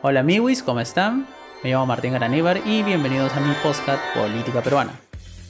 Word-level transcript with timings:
Hola 0.00 0.20
amigos, 0.20 0.62
¿cómo 0.62 0.78
están? 0.78 1.26
Me 1.64 1.70
llamo 1.70 1.84
Martín 1.86 2.12
Garaníbar 2.12 2.60
y 2.64 2.84
bienvenidos 2.84 3.32
a 3.32 3.40
mi 3.40 3.52
podcast 3.64 4.00
Política 4.14 4.62
Peruana. 4.62 4.92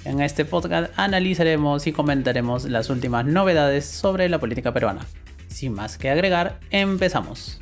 En 0.06 0.22
este 0.22 0.46
podcast 0.46 0.90
analizaremos 0.98 1.86
y 1.86 1.92
comentaremos 1.92 2.64
las 2.64 2.88
últimas 2.88 3.26
novedades 3.26 3.84
sobre 3.84 4.26
la 4.30 4.38
política 4.38 4.72
peruana. 4.72 5.04
Sin 5.48 5.74
más 5.74 5.98
que 5.98 6.08
agregar, 6.08 6.60
empezamos. 6.70 7.60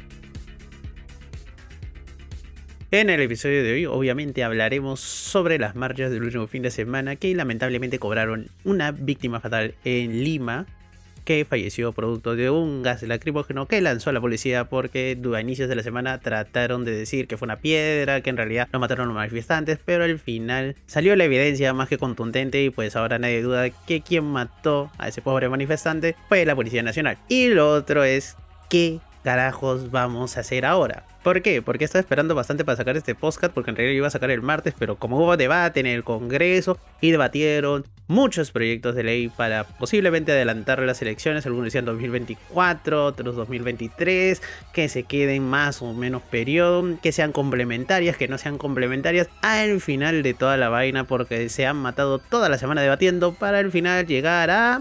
En 2.92 3.10
el 3.10 3.20
episodio 3.20 3.64
de 3.64 3.72
hoy 3.72 3.86
obviamente 3.86 4.44
hablaremos 4.44 5.00
sobre 5.00 5.58
las 5.58 5.74
marchas 5.74 6.12
del 6.12 6.22
último 6.22 6.46
fin 6.46 6.62
de 6.62 6.70
semana 6.70 7.16
que 7.16 7.34
lamentablemente 7.34 7.98
cobraron 7.98 8.48
una 8.62 8.92
víctima 8.92 9.40
fatal 9.40 9.74
en 9.84 10.22
Lima 10.22 10.66
que 11.26 11.44
falleció 11.44 11.92
producto 11.92 12.36
de 12.36 12.48
un 12.48 12.82
gas 12.82 13.02
lacrimógeno 13.02 13.66
que 13.66 13.80
lanzó 13.80 14.12
la 14.12 14.20
policía 14.20 14.64
porque 14.64 15.18
a 15.34 15.40
inicios 15.40 15.68
de 15.68 15.74
la 15.74 15.82
semana 15.82 16.20
trataron 16.20 16.84
de 16.84 16.92
decir 16.92 17.26
que 17.26 17.36
fue 17.36 17.46
una 17.46 17.56
piedra, 17.56 18.20
que 18.20 18.30
en 18.30 18.36
realidad 18.36 18.68
no 18.72 18.78
mataron 18.78 19.04
a 19.04 19.06
los 19.08 19.16
manifestantes, 19.16 19.80
pero 19.84 20.04
al 20.04 20.18
final 20.20 20.76
salió 20.86 21.16
la 21.16 21.24
evidencia 21.24 21.74
más 21.74 21.88
que 21.88 21.98
contundente 21.98 22.62
y 22.62 22.70
pues 22.70 22.94
ahora 22.94 23.18
nadie 23.18 23.42
duda 23.42 23.68
que 23.70 24.02
quien 24.02 24.24
mató 24.24 24.90
a 24.98 25.08
ese 25.08 25.20
pobre 25.20 25.48
manifestante 25.48 26.14
fue 26.28 26.46
la 26.46 26.54
Policía 26.54 26.84
Nacional. 26.84 27.18
Y 27.28 27.48
lo 27.48 27.72
otro 27.72 28.04
es 28.04 28.36
qué 28.70 29.00
carajos 29.24 29.90
vamos 29.90 30.36
a 30.36 30.40
hacer 30.40 30.64
ahora. 30.64 31.04
¿Por 31.26 31.42
qué? 31.42 31.60
Porque 31.60 31.84
estaba 31.84 31.98
esperando 31.98 32.36
bastante 32.36 32.64
para 32.64 32.76
sacar 32.76 32.96
este 32.96 33.16
podcast, 33.16 33.52
porque 33.52 33.70
en 33.70 33.76
realidad 33.76 33.96
iba 33.96 34.06
a 34.06 34.10
sacar 34.10 34.30
el 34.30 34.42
martes, 34.42 34.74
pero 34.78 34.94
como 34.94 35.18
hubo 35.18 35.36
debate 35.36 35.80
en 35.80 35.86
el 35.86 36.04
Congreso 36.04 36.78
y 37.00 37.10
debatieron 37.10 37.84
muchos 38.06 38.52
proyectos 38.52 38.94
de 38.94 39.02
ley 39.02 39.28
para 39.28 39.64
posiblemente 39.64 40.30
adelantar 40.30 40.78
las 40.82 41.02
elecciones, 41.02 41.44
algunos 41.44 41.64
decían 41.64 41.84
2024, 41.84 43.06
otros 43.06 43.34
2023, 43.34 44.40
que 44.72 44.88
se 44.88 45.02
queden 45.02 45.42
más 45.42 45.82
o 45.82 45.92
menos 45.94 46.22
periodo, 46.22 46.96
que 47.02 47.10
sean 47.10 47.32
complementarias, 47.32 48.16
que 48.16 48.28
no 48.28 48.38
sean 48.38 48.56
complementarias, 48.56 49.28
al 49.42 49.80
final 49.80 50.22
de 50.22 50.32
toda 50.32 50.56
la 50.56 50.68
vaina, 50.68 51.08
porque 51.08 51.48
se 51.48 51.66
han 51.66 51.78
matado 51.78 52.20
toda 52.20 52.48
la 52.48 52.56
semana 52.56 52.82
debatiendo 52.82 53.34
para 53.34 53.58
al 53.58 53.72
final 53.72 54.06
llegar 54.06 54.48
a 54.50 54.80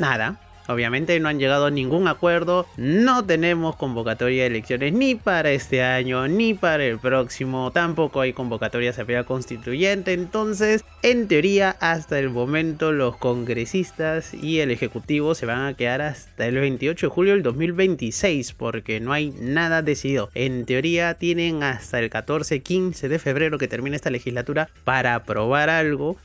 nada 0.00 0.40
Obviamente 0.68 1.18
no 1.20 1.28
han 1.28 1.38
llegado 1.38 1.66
a 1.66 1.70
ningún 1.70 2.08
acuerdo, 2.08 2.66
no 2.76 3.24
tenemos 3.24 3.76
convocatoria 3.76 4.42
de 4.42 4.48
elecciones 4.48 4.92
ni 4.92 5.14
para 5.14 5.50
este 5.50 5.82
año 5.82 6.28
ni 6.28 6.54
para 6.54 6.84
el 6.84 6.98
próximo, 6.98 7.70
tampoco 7.72 8.20
hay 8.20 8.32
convocatoria 8.32 8.90
a 8.90 8.92
asamblea 8.92 9.24
constituyente, 9.24 10.12
entonces 10.12 10.84
en 11.02 11.28
teoría 11.28 11.76
hasta 11.80 12.18
el 12.18 12.30
momento 12.30 12.92
los 12.92 13.16
congresistas 13.16 14.34
y 14.34 14.60
el 14.60 14.70
ejecutivo 14.70 15.34
se 15.34 15.46
van 15.46 15.66
a 15.66 15.74
quedar 15.74 16.00
hasta 16.00 16.46
el 16.46 16.56
28 16.56 17.06
de 17.06 17.10
julio 17.10 17.32
del 17.32 17.42
2026 17.42 18.52
porque 18.52 19.00
no 19.00 19.12
hay 19.12 19.30
nada 19.40 19.82
decidido. 19.82 20.30
En 20.34 20.64
teoría 20.64 21.14
tienen 21.14 21.62
hasta 21.62 21.98
el 21.98 22.10
14-15 22.10 23.08
de 23.08 23.18
febrero 23.18 23.58
que 23.58 23.68
termina 23.68 23.96
esta 23.96 24.10
legislatura 24.10 24.68
para 24.84 25.14
aprobar 25.14 25.70
algo 25.70 26.16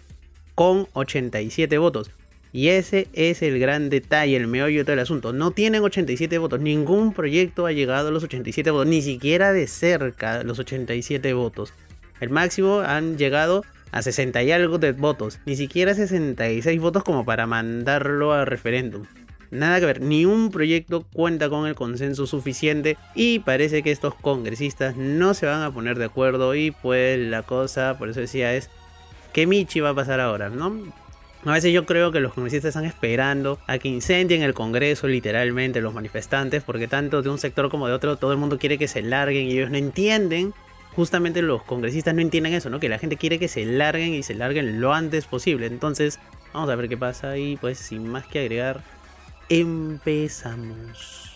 con 0.55 0.87
87 0.93 1.77
votos. 1.77 2.11
Y 2.57 2.69
ese 2.69 3.07
es 3.13 3.43
el 3.43 3.59
gran 3.59 3.91
detalle, 3.91 4.35
el 4.35 4.47
meollo 4.47 4.79
de 4.79 4.83
todo 4.83 4.93
el 4.93 4.99
asunto. 4.99 5.31
No 5.31 5.51
tienen 5.51 5.83
87 5.83 6.39
votos. 6.39 6.59
Ningún 6.59 7.13
proyecto 7.13 7.67
ha 7.67 7.71
llegado 7.71 8.07
a 8.07 8.11
los 8.11 8.23
87 8.23 8.71
votos. 8.71 8.87
Ni 8.87 9.03
siquiera 9.03 9.53
de 9.53 9.67
cerca 9.67 10.41
los 10.41 10.57
87 10.57 11.33
votos. 11.33 11.71
El 12.19 12.31
máximo 12.31 12.79
han 12.79 13.15
llegado 13.15 13.63
a 13.91 14.01
60 14.01 14.41
y 14.41 14.51
algo 14.51 14.79
de 14.79 14.93
votos. 14.93 15.37
Ni 15.45 15.55
siquiera 15.55 15.93
66 15.93 16.81
votos 16.81 17.03
como 17.03 17.25
para 17.25 17.45
mandarlo 17.45 18.33
a 18.33 18.43
referéndum. 18.43 19.05
Nada 19.51 19.79
que 19.79 19.85
ver, 19.85 20.01
ni 20.01 20.25
un 20.25 20.49
proyecto 20.49 21.05
cuenta 21.13 21.49
con 21.49 21.67
el 21.67 21.75
consenso 21.75 22.25
suficiente 22.25 22.97
y 23.13 23.37
parece 23.37 23.83
que 23.83 23.91
estos 23.91 24.15
congresistas 24.15 24.97
no 24.97 25.35
se 25.35 25.45
van 25.45 25.61
a 25.61 25.71
poner 25.71 25.99
de 25.99 26.05
acuerdo 26.05 26.55
y 26.55 26.71
pues 26.71 27.19
la 27.19 27.43
cosa, 27.43 27.99
por 27.99 28.09
eso 28.09 28.19
decía, 28.19 28.55
es 28.55 28.71
que 29.31 29.45
Michi 29.45 29.79
va 29.79 29.89
a 29.89 29.95
pasar 29.95 30.19
ahora, 30.19 30.49
¿no? 30.49 31.06
A 31.47 31.53
veces 31.53 31.71
yo 31.71 31.85
creo 31.85 32.11
que 32.11 32.19
los 32.19 32.33
congresistas 32.33 32.69
están 32.69 32.83
esperando 32.83 33.57
a 33.67 33.77
que 33.77 33.87
incendien 33.87 34.43
el 34.43 34.53
Congreso 34.53 35.07
literalmente 35.07 35.79
los 35.79 35.93
manifestantes, 35.93 36.61
porque 36.61 36.89
tanto 36.89 37.21
de 37.21 37.29
un 37.29 37.37
sector 37.37 37.69
como 37.69 37.87
de 37.87 37.93
otro 37.93 38.17
todo 38.17 38.33
el 38.33 38.37
mundo 38.37 38.59
quiere 38.59 38.77
que 38.77 38.89
se 38.89 39.01
larguen 39.01 39.47
y 39.47 39.53
ellos 39.53 39.71
no 39.71 39.77
entienden. 39.77 40.53
Justamente 40.93 41.41
los 41.41 41.63
congresistas 41.63 42.13
no 42.15 42.21
entienden 42.21 42.53
eso, 42.53 42.69
¿no? 42.69 42.81
Que 42.81 42.89
la 42.89 42.99
gente 42.99 43.15
quiere 43.15 43.39
que 43.39 43.47
se 43.47 43.63
larguen 43.63 44.13
y 44.13 44.23
se 44.23 44.33
larguen 44.33 44.81
lo 44.81 44.93
antes 44.93 45.25
posible. 45.25 45.67
Entonces, 45.67 46.19
vamos 46.53 46.69
a 46.69 46.75
ver 46.75 46.89
qué 46.89 46.97
pasa 46.97 47.37
y 47.37 47.55
pues 47.55 47.77
sin 47.77 48.09
más 48.09 48.27
que 48.27 48.39
agregar, 48.39 48.81
empezamos. 49.47 51.26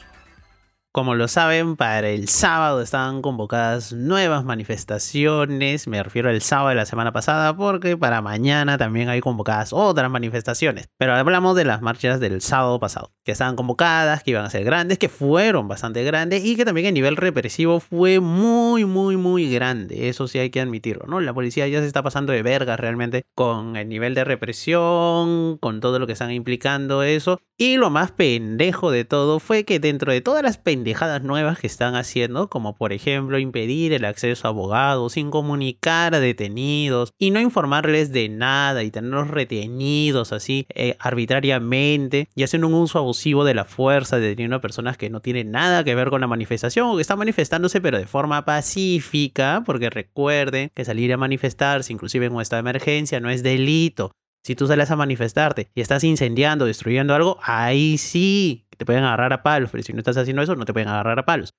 Como 0.93 1.15
lo 1.15 1.29
saben, 1.29 1.77
para 1.77 2.09
el 2.09 2.27
sábado 2.27 2.81
estaban 2.81 3.21
convocadas 3.21 3.93
nuevas 3.93 4.43
manifestaciones, 4.43 5.87
me 5.87 6.03
refiero 6.03 6.29
al 6.29 6.41
sábado 6.41 6.67
de 6.67 6.75
la 6.75 6.85
semana 6.85 7.13
pasada, 7.13 7.55
porque 7.55 7.95
para 7.95 8.21
mañana 8.21 8.77
también 8.77 9.07
hay 9.07 9.21
convocadas 9.21 9.71
otras 9.71 10.11
manifestaciones. 10.11 10.89
Pero 10.97 11.13
hablamos 11.13 11.55
de 11.55 11.63
las 11.63 11.81
marchas 11.81 12.19
del 12.19 12.41
sábado 12.41 12.77
pasado, 12.81 13.13
que 13.23 13.31
estaban 13.31 13.55
convocadas, 13.55 14.21
que 14.21 14.31
iban 14.31 14.43
a 14.43 14.49
ser 14.49 14.65
grandes, 14.65 14.97
que 14.97 15.07
fueron 15.07 15.69
bastante 15.69 16.03
grandes 16.03 16.43
y 16.43 16.57
que 16.57 16.65
también 16.65 16.87
a 16.87 16.91
nivel 16.91 17.15
represivo 17.15 17.79
fue 17.79 18.19
muy, 18.19 18.83
muy, 18.83 19.15
muy 19.15 19.49
grande. 19.49 20.09
Eso 20.09 20.27
sí 20.27 20.39
hay 20.39 20.49
que 20.49 20.59
admitirlo, 20.59 21.05
¿no? 21.07 21.21
La 21.21 21.33
policía 21.33 21.69
ya 21.69 21.79
se 21.79 21.87
está 21.87 22.03
pasando 22.03 22.33
de 22.33 22.43
vergas 22.43 22.77
realmente 22.77 23.23
con 23.33 23.77
el 23.77 23.87
nivel 23.87 24.13
de 24.13 24.25
represión, 24.25 25.57
con 25.57 25.79
todo 25.79 25.99
lo 25.99 26.05
que 26.05 26.13
están 26.13 26.31
implicando 26.31 27.01
eso. 27.01 27.39
Y 27.57 27.77
lo 27.77 27.91
más 27.91 28.11
pendejo 28.11 28.91
de 28.91 29.05
todo 29.05 29.39
fue 29.39 29.65
que 29.65 29.79
dentro 29.79 30.11
de 30.11 30.19
todas 30.19 30.41
las 30.41 30.57
pendejadas 30.81 31.21
nuevas 31.21 31.59
que 31.59 31.67
están 31.67 31.93
haciendo, 31.93 32.49
como 32.49 32.75
por 32.75 32.91
ejemplo 32.91 33.37
impedir 33.37 33.93
el 33.93 34.03
acceso 34.03 34.47
a 34.47 34.49
abogados, 34.49 35.13
sin 35.13 35.29
comunicar 35.29 36.15
a 36.15 36.19
detenidos 36.19 37.13
y 37.19 37.29
no 37.29 37.39
informarles 37.39 38.11
de 38.11 38.29
nada 38.29 38.81
y 38.81 38.89
tenerlos 38.89 39.27
retenidos 39.27 40.33
así 40.33 40.65
eh, 40.73 40.97
arbitrariamente 40.97 42.29
y 42.33 42.41
haciendo 42.41 42.67
un 42.67 42.73
uso 42.73 42.97
abusivo 42.97 43.45
de 43.45 43.53
la 43.53 43.65
fuerza, 43.65 44.17
deteniendo 44.17 44.55
a 44.55 44.61
personas 44.61 44.97
que 44.97 45.11
no 45.11 45.19
tienen 45.19 45.51
nada 45.51 45.83
que 45.83 45.93
ver 45.93 46.09
con 46.09 46.21
la 46.21 46.25
manifestación 46.27 46.87
o 46.87 46.95
que 46.95 47.01
están 47.03 47.19
manifestándose 47.19 47.79
pero 47.79 47.99
de 47.99 48.07
forma 48.07 48.43
pacífica, 48.43 49.61
porque 49.63 49.91
recuerden 49.91 50.71
que 50.73 50.83
salir 50.83 51.13
a 51.13 51.17
manifestarse, 51.17 51.93
inclusive 51.93 52.25
en 52.25 52.33
un 52.33 52.41
emergencia, 52.41 53.19
no 53.19 53.29
es 53.29 53.43
delito. 53.43 54.15
Si 54.43 54.55
tú 54.55 54.67
sales 54.67 54.89
a 54.89 54.95
manifestarte 54.95 55.69
y 55.75 55.81
estás 55.81 56.03
incendiando, 56.03 56.65
destruyendo 56.65 57.13
algo, 57.13 57.37
ahí 57.43 57.97
sí 57.97 58.65
te 58.77 58.85
pueden 58.85 59.03
agarrar 59.03 59.33
a 59.33 59.43
palos, 59.43 59.69
pero 59.71 59.83
si 59.83 59.93
no 59.93 59.99
estás 59.99 60.17
haciendo 60.17 60.41
eso, 60.41 60.55
no 60.55 60.65
te 60.65 60.73
pueden 60.73 60.89
agarrar 60.89 61.19
a 61.19 61.25
palos. 61.25 61.53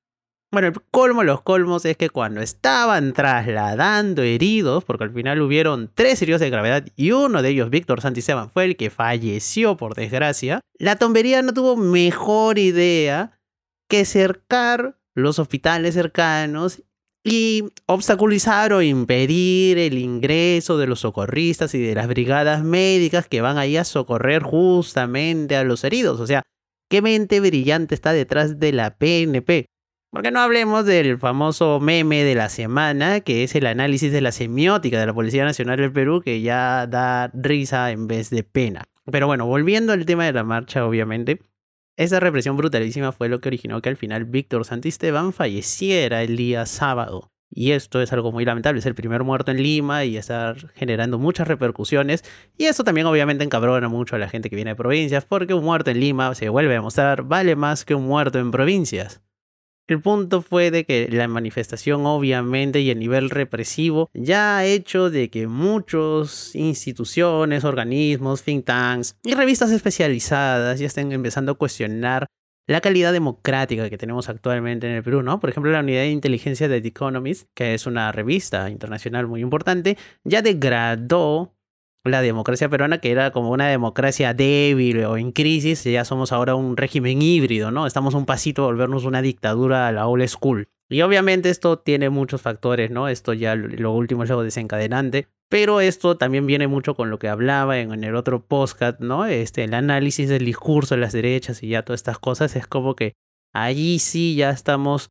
Bueno, 0.52 0.68
el 0.68 0.74
colmo 0.90 1.22
de 1.22 1.28
los 1.28 1.40
colmos 1.40 1.86
es 1.86 1.96
que 1.96 2.10
cuando 2.10 2.42
estaban 2.42 3.14
trasladando 3.14 4.22
heridos, 4.22 4.84
porque 4.84 5.04
al 5.04 5.12
final 5.12 5.40
hubieron 5.40 5.90
tres 5.94 6.20
heridos 6.20 6.42
de 6.42 6.50
gravedad 6.50 6.86
y 6.94 7.12
uno 7.12 7.40
de 7.40 7.48
ellos, 7.48 7.70
Víctor 7.70 8.02
Santisteban, 8.02 8.50
fue 8.50 8.64
el 8.64 8.76
que 8.76 8.90
falleció 8.90 9.78
por 9.78 9.94
desgracia, 9.94 10.60
la 10.78 10.96
tombería 10.96 11.40
no 11.40 11.54
tuvo 11.54 11.76
mejor 11.76 12.58
idea 12.58 13.40
que 13.88 14.04
cercar 14.04 14.98
los 15.14 15.38
hospitales 15.38 15.94
cercanos 15.94 16.82
y 17.24 17.64
obstaculizar 17.86 18.72
o 18.72 18.82
impedir 18.82 19.78
el 19.78 19.98
ingreso 19.98 20.76
de 20.78 20.86
los 20.86 21.00
socorristas 21.00 21.74
y 21.74 21.80
de 21.80 21.94
las 21.94 22.08
brigadas 22.08 22.64
médicas 22.64 23.28
que 23.28 23.40
van 23.40 23.58
ahí 23.58 23.76
a 23.76 23.84
socorrer 23.84 24.42
justamente 24.42 25.56
a 25.56 25.64
los 25.64 25.84
heridos. 25.84 26.20
O 26.20 26.26
sea, 26.26 26.42
¿qué 26.90 27.00
mente 27.00 27.40
brillante 27.40 27.94
está 27.94 28.12
detrás 28.12 28.58
de 28.58 28.72
la 28.72 28.96
PNP? 28.96 29.66
Porque 30.10 30.30
no 30.30 30.40
hablemos 30.40 30.84
del 30.84 31.16
famoso 31.16 31.80
meme 31.80 32.22
de 32.22 32.34
la 32.34 32.50
semana, 32.50 33.20
que 33.20 33.44
es 33.44 33.54
el 33.54 33.64
análisis 33.64 34.12
de 34.12 34.20
la 34.20 34.30
semiótica 34.30 35.00
de 35.00 35.06
la 35.06 35.14
Policía 35.14 35.44
Nacional 35.44 35.78
del 35.78 35.92
Perú, 35.92 36.20
que 36.20 36.42
ya 36.42 36.86
da 36.86 37.30
risa 37.32 37.90
en 37.92 38.08
vez 38.08 38.28
de 38.28 38.42
pena. 38.42 38.84
Pero 39.10 39.26
bueno, 39.26 39.46
volviendo 39.46 39.94
al 39.94 40.04
tema 40.04 40.26
de 40.26 40.34
la 40.34 40.44
marcha, 40.44 40.86
obviamente, 40.86 41.40
esa 41.96 42.20
represión 42.20 42.56
brutalísima 42.56 43.12
fue 43.12 43.28
lo 43.28 43.40
que 43.40 43.48
originó 43.48 43.82
que 43.82 43.90
al 43.90 43.96
final 43.96 44.24
Víctor 44.24 44.64
Santisteban 44.64 45.32
falleciera 45.32 46.22
el 46.22 46.36
día 46.36 46.66
sábado. 46.66 47.30
Y 47.54 47.72
esto 47.72 48.00
es 48.00 48.12
algo 48.14 48.32
muy 48.32 48.46
lamentable, 48.46 48.78
es 48.78 48.86
el 48.86 48.94
primer 48.94 49.24
muerto 49.24 49.50
en 49.50 49.62
Lima 49.62 50.06
y 50.06 50.16
está 50.16 50.54
generando 50.74 51.18
muchas 51.18 51.46
repercusiones. 51.46 52.24
Y 52.56 52.64
eso 52.64 52.82
también 52.82 53.06
obviamente 53.06 53.44
encabrona 53.44 53.88
mucho 53.88 54.16
a 54.16 54.18
la 54.18 54.30
gente 54.30 54.48
que 54.48 54.56
viene 54.56 54.70
de 54.70 54.76
provincias, 54.76 55.26
porque 55.26 55.52
un 55.52 55.64
muerto 55.64 55.90
en 55.90 56.00
Lima, 56.00 56.34
se 56.34 56.48
vuelve 56.48 56.72
a 56.72 56.76
demostrar, 56.76 57.24
vale 57.24 57.54
más 57.54 57.84
que 57.84 57.94
un 57.94 58.04
muerto 58.04 58.38
en 58.38 58.50
provincias. 58.52 59.20
El 59.88 60.00
punto 60.00 60.42
fue 60.42 60.70
de 60.70 60.84
que 60.84 61.08
la 61.10 61.26
manifestación 61.26 62.06
obviamente 62.06 62.80
y 62.80 62.90
el 62.90 62.98
nivel 62.98 63.30
represivo 63.30 64.10
ya 64.14 64.58
ha 64.58 64.64
hecho 64.64 65.10
de 65.10 65.28
que 65.28 65.48
muchas 65.48 66.54
instituciones, 66.54 67.64
organismos, 67.64 68.42
think 68.42 68.64
tanks 68.64 69.16
y 69.24 69.34
revistas 69.34 69.72
especializadas 69.72 70.78
ya 70.78 70.86
estén 70.86 71.10
empezando 71.10 71.52
a 71.52 71.56
cuestionar 71.56 72.26
la 72.68 72.80
calidad 72.80 73.12
democrática 73.12 73.90
que 73.90 73.98
tenemos 73.98 74.28
actualmente 74.28 74.86
en 74.86 74.94
el 74.94 75.02
Perú, 75.02 75.22
¿no? 75.22 75.40
Por 75.40 75.50
ejemplo, 75.50 75.72
la 75.72 75.80
unidad 75.80 76.02
de 76.02 76.10
inteligencia 76.10 76.68
de 76.68 76.80
The 76.80 76.88
Economist, 76.88 77.48
que 77.54 77.74
es 77.74 77.86
una 77.86 78.12
revista 78.12 78.70
internacional 78.70 79.26
muy 79.26 79.40
importante, 79.40 79.98
ya 80.22 80.42
degradó 80.42 81.56
la 82.04 82.22
democracia 82.22 82.68
peruana, 82.68 82.98
que 82.98 83.10
era 83.10 83.30
como 83.30 83.50
una 83.50 83.68
democracia 83.68 84.34
débil 84.34 85.04
o 85.04 85.16
en 85.16 85.32
crisis, 85.32 85.84
ya 85.84 86.04
somos 86.04 86.32
ahora 86.32 86.54
un 86.54 86.76
régimen 86.76 87.22
híbrido, 87.22 87.70
¿no? 87.70 87.86
Estamos 87.86 88.14
un 88.14 88.26
pasito 88.26 88.64
a 88.64 88.66
volvernos 88.66 89.04
una 89.04 89.22
dictadura 89.22 89.86
a 89.86 89.92
la 89.92 90.06
old 90.06 90.26
school. 90.26 90.68
Y 90.88 91.00
obviamente 91.02 91.48
esto 91.48 91.78
tiene 91.78 92.10
muchos 92.10 92.42
factores, 92.42 92.90
¿no? 92.90 93.08
Esto 93.08 93.32
ya 93.32 93.54
lo 93.54 93.92
último 93.92 94.24
es 94.24 94.30
algo 94.30 94.42
desencadenante, 94.42 95.28
pero 95.48 95.80
esto 95.80 96.18
también 96.18 96.46
viene 96.46 96.66
mucho 96.66 96.94
con 96.94 97.08
lo 97.08 97.18
que 97.18 97.28
hablaba 97.28 97.78
en, 97.78 98.04
el 98.04 98.14
otro 98.14 98.44
podcast, 98.44 99.00
¿no? 99.00 99.24
Este, 99.24 99.64
el 99.64 99.74
análisis 99.74 100.28
del 100.28 100.44
discurso 100.44 100.94
de 100.94 101.00
las 101.00 101.12
derechas 101.12 101.62
y 101.62 101.68
ya 101.68 101.82
todas 101.82 102.00
estas 102.00 102.18
cosas, 102.18 102.56
es 102.56 102.66
como 102.66 102.96
que 102.96 103.14
allí 103.52 103.98
sí 104.00 104.34
ya 104.34 104.50
estamos 104.50 105.10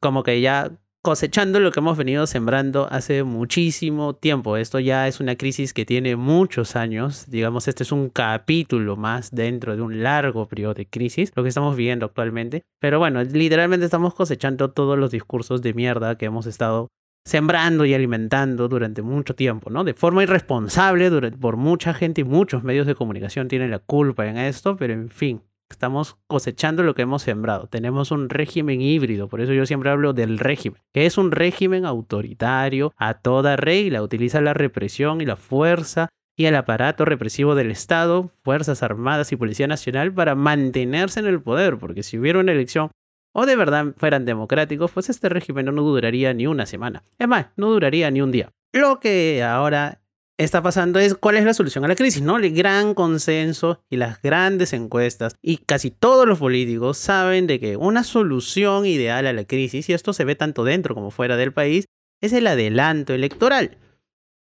como 0.00 0.22
que 0.22 0.40
ya 0.40 0.72
cosechando 1.02 1.58
lo 1.58 1.72
que 1.72 1.80
hemos 1.80 1.98
venido 1.98 2.28
sembrando 2.28 2.86
hace 2.90 3.24
muchísimo 3.24 4.14
tiempo. 4.14 4.56
Esto 4.56 4.78
ya 4.78 5.08
es 5.08 5.18
una 5.18 5.34
crisis 5.34 5.74
que 5.74 5.84
tiene 5.84 6.14
muchos 6.14 6.76
años. 6.76 7.26
Digamos, 7.28 7.66
este 7.66 7.82
es 7.82 7.90
un 7.90 8.08
capítulo 8.08 8.96
más 8.96 9.32
dentro 9.32 9.74
de 9.74 9.82
un 9.82 10.04
largo 10.04 10.46
periodo 10.46 10.74
de 10.74 10.86
crisis, 10.86 11.32
lo 11.34 11.42
que 11.42 11.48
estamos 11.48 11.76
viviendo 11.76 12.06
actualmente. 12.06 12.62
Pero 12.80 13.00
bueno, 13.00 13.22
literalmente 13.24 13.84
estamos 13.84 14.14
cosechando 14.14 14.70
todos 14.70 14.96
los 14.96 15.10
discursos 15.10 15.60
de 15.60 15.74
mierda 15.74 16.16
que 16.16 16.26
hemos 16.26 16.46
estado 16.46 16.88
sembrando 17.24 17.84
y 17.84 17.94
alimentando 17.94 18.68
durante 18.68 19.02
mucho 19.02 19.34
tiempo, 19.34 19.70
¿no? 19.70 19.84
De 19.84 19.94
forma 19.94 20.22
irresponsable 20.22 21.10
por 21.32 21.56
mucha 21.56 21.94
gente 21.94 22.20
y 22.20 22.24
muchos 22.24 22.62
medios 22.62 22.86
de 22.86 22.94
comunicación 22.94 23.48
tienen 23.48 23.70
la 23.70 23.78
culpa 23.80 24.26
en 24.28 24.38
esto, 24.38 24.76
pero 24.76 24.92
en 24.92 25.08
fin, 25.08 25.42
Estamos 25.72 26.18
cosechando 26.26 26.82
lo 26.82 26.94
que 26.94 27.02
hemos 27.02 27.22
sembrado. 27.22 27.66
Tenemos 27.66 28.10
un 28.10 28.28
régimen 28.28 28.82
híbrido, 28.82 29.26
por 29.28 29.40
eso 29.40 29.52
yo 29.52 29.66
siempre 29.66 29.90
hablo 29.90 30.12
del 30.12 30.38
régimen, 30.38 30.80
que 30.92 31.06
es 31.06 31.18
un 31.18 31.32
régimen 31.32 31.86
autoritario 31.86 32.92
a 32.96 33.14
toda 33.14 33.56
regla, 33.56 34.02
utiliza 34.02 34.40
la 34.40 34.52
represión 34.54 35.20
y 35.20 35.26
la 35.26 35.36
fuerza 35.36 36.10
y 36.36 36.44
el 36.44 36.56
aparato 36.56 37.04
represivo 37.04 37.54
del 37.54 37.70
Estado, 37.70 38.30
Fuerzas 38.42 38.82
Armadas 38.82 39.32
y 39.32 39.36
Policía 39.36 39.66
Nacional 39.66 40.12
para 40.12 40.34
mantenerse 40.34 41.20
en 41.20 41.26
el 41.26 41.40
poder, 41.40 41.78
porque 41.78 42.02
si 42.02 42.18
hubiera 42.18 42.40
una 42.40 42.52
elección 42.52 42.90
o 43.34 43.46
de 43.46 43.56
verdad 43.56 43.94
fueran 43.96 44.26
democráticos, 44.26 44.90
pues 44.90 45.08
este 45.08 45.30
régimen 45.30 45.66
no 45.66 45.82
duraría 45.82 46.34
ni 46.34 46.46
una 46.46 46.66
semana. 46.66 47.02
Es 47.18 47.28
más, 47.28 47.46
no 47.56 47.70
duraría 47.70 48.10
ni 48.10 48.20
un 48.20 48.30
día. 48.30 48.50
Lo 48.74 49.00
que 49.00 49.42
ahora 49.42 50.01
está 50.42 50.62
pasando 50.62 50.98
es 50.98 51.14
cuál 51.14 51.36
es 51.36 51.44
la 51.44 51.54
solución 51.54 51.84
a 51.84 51.88
la 51.88 51.94
crisis, 51.94 52.22
¿no? 52.22 52.38
El 52.38 52.54
gran 52.54 52.94
consenso 52.94 53.80
y 53.90 53.96
las 53.96 54.20
grandes 54.22 54.72
encuestas 54.72 55.34
y 55.42 55.58
casi 55.58 55.90
todos 55.90 56.26
los 56.26 56.38
políticos 56.38 56.98
saben 56.98 57.46
de 57.46 57.60
que 57.60 57.76
una 57.76 58.04
solución 58.04 58.86
ideal 58.86 59.26
a 59.26 59.32
la 59.32 59.44
crisis, 59.44 59.88
y 59.88 59.92
esto 59.92 60.12
se 60.12 60.24
ve 60.24 60.34
tanto 60.34 60.64
dentro 60.64 60.94
como 60.94 61.10
fuera 61.10 61.36
del 61.36 61.52
país, 61.52 61.86
es 62.20 62.32
el 62.32 62.46
adelanto 62.46 63.12
electoral. 63.12 63.78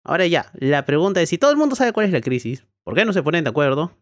Ahora 0.04 0.26
ya, 0.26 0.50
la 0.54 0.84
pregunta 0.84 1.20
es 1.20 1.28
si 1.28 1.38
todo 1.38 1.50
el 1.50 1.56
mundo 1.56 1.76
sabe 1.76 1.92
cuál 1.92 2.06
es 2.06 2.12
la 2.12 2.20
crisis, 2.20 2.66
¿por 2.84 2.94
qué 2.94 3.04
no 3.04 3.12
se 3.12 3.22
ponen 3.22 3.44
de 3.44 3.50
acuerdo? 3.50 3.96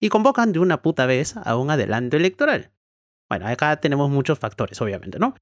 Y 0.00 0.08
convocan 0.08 0.52
de 0.52 0.58
una 0.58 0.82
puta 0.82 1.06
vez 1.06 1.36
a 1.36 1.56
un 1.56 1.70
adelanto 1.70 2.16
electoral. 2.16 2.72
Bueno, 3.28 3.46
acá 3.46 3.76
tenemos 3.80 4.10
muchos 4.10 4.38
factores, 4.38 4.80
obviamente, 4.80 5.18
¿no? 5.18 5.34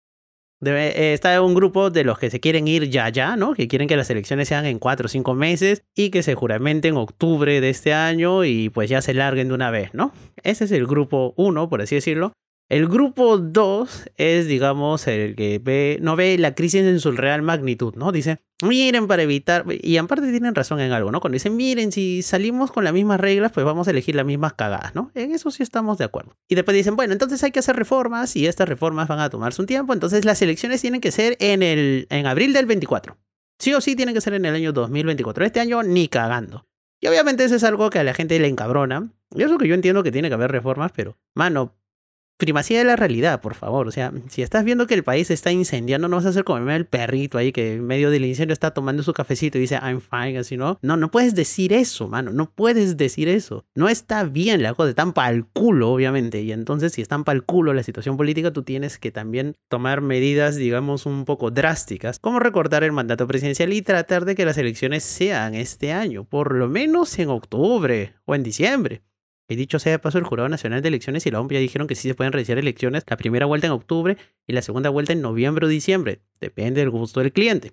Debe, 0.63 1.13
está 1.13 1.43
un 1.43 1.55
grupo 1.55 1.91
de 1.91 2.05
los 2.05 2.21
que 2.21 2.31
se 2.31 2.39
quieren 2.39 2.69
ir 2.69 2.89
ya, 2.89 3.09
ya, 3.09 3.35
¿no? 3.35 3.53
Que 3.53 3.67
quieren 3.67 3.89
que 3.89 3.97
las 3.97 4.09
elecciones 4.11 4.47
sean 4.47 4.65
en 4.65 4.79
cuatro 4.79 5.07
o 5.07 5.09
cinco 5.09 5.35
meses 5.35 5.83
y 5.97 6.11
que 6.11 6.23
se 6.23 6.37
juramenten 6.37 6.95
en 6.95 6.99
octubre 6.99 7.61
de 7.61 7.69
este 7.69 7.93
año 7.93 8.45
y 8.45 8.69
pues 8.69 8.89
ya 8.89 9.03
se 9.03 9.13
larguen 9.13 9.49
de 9.49 9.55
una 9.55 9.73
vez, 9.73 9.93
¿no? 9.93 10.13
Ese 10.45 10.63
es 10.65 10.71
el 10.71 10.87
grupo 10.87 11.35
uno, 11.37 11.69
por 11.69 11.83
así 11.83 11.97
decirlo. 11.97 12.33
El 12.69 12.89
grupo 12.89 13.37
2 13.37 14.11
es, 14.17 14.47
digamos, 14.47 15.07
el 15.07 15.37
que 15.37 15.61
ve, 15.63 15.99
no 16.01 16.17
ve 16.17 16.39
la 16.39 16.55
crisis 16.55 16.81
en 16.83 17.01
su 17.01 17.13
real 17.13 17.43
magnitud, 17.43 17.95
¿no? 17.97 18.13
Dice, 18.13 18.41
miren, 18.63 19.07
para 19.09 19.23
evitar, 19.23 19.67
y 19.69 19.99
aparte 19.99 20.31
tienen 20.31 20.55
razón 20.55 20.81
en 20.81 20.93
algo, 20.93 21.13
¿no? 21.13 21.21
Cuando 21.21 21.35
dicen, 21.35 21.55
miren, 21.55 21.93
si 21.93 22.23
salimos 22.23 22.73
con 22.73 22.85
las 22.85 22.95
mismas 22.95 23.21
reglas, 23.21 23.53
pues 23.53 23.67
vamos 23.67 23.89
a 23.89 23.91
elegir 23.91 24.15
las 24.15 24.25
mismas 24.25 24.55
cagadas, 24.55 24.95
¿no? 24.95 25.11
En 25.15 25.33
eso 25.33 25.51
sí 25.51 25.63
estamos 25.63 25.99
de 25.99 26.05
acuerdo. 26.05 26.35
Y 26.49 26.55
después 26.55 26.75
dicen, 26.75 26.97
bueno, 26.97 27.13
entonces 27.13 27.43
hay 27.45 27.51
que 27.51 27.59
hacer 27.59 27.77
reformas 27.77 28.37
y 28.37 28.47
estas 28.47 28.69
reformas 28.69 29.07
van 29.07 29.21
a 29.21 29.29
tomarse 29.29 29.61
un 29.61 29.67
tiempo, 29.67 29.93
entonces 29.93 30.25
las 30.25 30.41
elecciones 30.41 30.81
tienen 30.81 31.03
que 31.03 31.11
ser 31.11 31.37
en, 31.41 31.63
el, 31.63 32.07
en 32.09 32.27
abril 32.27 32.55
del 32.55 32.65
24. 32.65 33.19
Sí 33.59 33.75
o 33.75 33.83
sí 33.83 33.97
tienen 33.97 34.15
que 34.15 34.21
ser 34.23 34.33
en 34.33 34.47
el 34.47 34.55
año 34.55 34.73
2024. 34.73 35.45
Este 35.45 35.61
año 35.61 35.83
ni 35.83 36.09
cagando. 36.09 36.67
Y 37.01 37.09
obviamente 37.09 37.45
eso 37.45 37.57
es 37.57 37.65
algo 37.65 37.91
que 37.91 37.99
a 37.99 38.05
la 38.05 38.15
gente 38.15 38.39
le 38.39 38.49
encabrona. 38.49 39.13
Y 39.35 39.43
eso 39.43 39.59
que 39.59 39.69
yo 39.69 39.75
entiendo 39.75 40.03
que 40.03 40.13
tiene 40.13 40.29
que 40.29 40.35
haber 40.35 40.51
reformas, 40.51 40.93
pero, 40.95 41.19
mano, 41.35 41.75
primacía 42.43 42.79
de 42.79 42.85
la 42.85 42.97
realidad, 42.97 43.41
por 43.41 43.55
favor. 43.55 43.87
O 43.87 43.93
sea, 43.93 44.13
si 44.29 44.43
estás 44.43 44.65
viendo 44.65 44.89
que 44.89 44.95
el 44.95 45.05
país 45.05 45.31
está 45.31 45.53
incendiando, 45.53 46.09
no 46.09 46.17
vas 46.17 46.27
a 46.27 46.31
hacer 46.31 46.43
como 46.43 46.69
el 46.69 46.87
perrito 46.87 47.39
ahí 47.39 47.53
que 47.53 47.75
en 47.75 47.87
medio 47.87 48.11
del 48.11 48.25
incendio 48.25 48.53
está 48.53 48.73
tomando 48.73 49.05
su 49.05 49.13
cafecito 49.13 49.59
y 49.59 49.61
dice, 49.61 49.79
I'm 49.81 50.01
fine, 50.01 50.39
así, 50.39 50.57
¿no? 50.57 50.77
No, 50.83 50.97
no 50.97 51.13
puedes 51.13 51.37
decir 51.37 51.73
eso, 51.73 52.09
mano. 52.09 52.33
No 52.33 52.51
puedes 52.51 52.97
decir 52.97 53.29
eso. 53.29 53.65
No 53.77 53.89
está 53.89 54.25
bien, 54.25 54.61
la 54.61 54.75
cosa 54.75 54.91
están 54.91 55.13
para 55.13 55.31
el 55.31 55.47
culo, 55.47 55.93
obviamente. 55.93 56.43
Y 56.43 56.51
entonces, 56.51 56.93
si 56.93 57.01
están 57.01 57.23
para 57.23 57.37
el 57.37 57.45
culo 57.45 57.75
la 57.75 57.85
situación 57.85 58.17
política, 58.17 58.53
tú 58.53 58.65
tienes 58.65 58.99
que 58.99 59.13
también 59.13 59.55
tomar 59.69 60.01
medidas, 60.01 60.57
digamos, 60.57 61.07
un 61.07 61.25
poco 61.25 61.53
drásticas, 61.53 62.19
como 62.19 62.41
recortar 62.41 62.83
el 62.83 62.91
mandato 62.91 63.29
presidencial 63.29 63.73
y 63.73 63.83
tratar 63.83 64.25
de 64.25 64.35
que 64.35 64.45
las 64.45 64.59
elecciones 64.59 65.05
sean 65.05 65.55
este 65.55 65.93
año, 65.93 66.25
por 66.25 66.57
lo 66.57 66.69
menos 66.69 67.17
en 67.21 67.29
octubre 67.29 68.15
o 68.25 68.35
en 68.35 68.43
diciembre. 68.43 69.03
Y 69.49 69.57
dicho 69.57 69.79
sea 69.79 69.93
de 69.93 69.99
paso, 69.99 70.19
el 70.19 70.25
Jurado 70.25 70.49
Nacional 70.49 70.83
de 70.83 70.89
Elecciones 70.89 71.27
y 71.27 71.31
la 71.31 71.41
OMP 71.41 71.53
ya 71.53 71.59
dijeron 71.59 71.87
que 71.87 71.95
sí 71.95 72.09
se 72.09 72.15
pueden 72.15 72.33
realizar 72.33 72.59
elecciones, 72.59 73.05
la 73.09 73.17
primera 73.17 73.47
vuelta 73.47 73.67
en 73.67 73.73
octubre 73.73 74.17
y 74.47 74.53
la 74.53 74.63
segunda 74.63 74.91
vuelta 74.91 75.13
en 75.13 75.21
noviembre 75.21 75.67
o 75.67 75.69
diciembre. 75.69 76.23
Depende 76.41 76.81
del 76.81 76.91
gusto 76.91 77.21
del 77.21 77.33
cliente. 77.33 77.73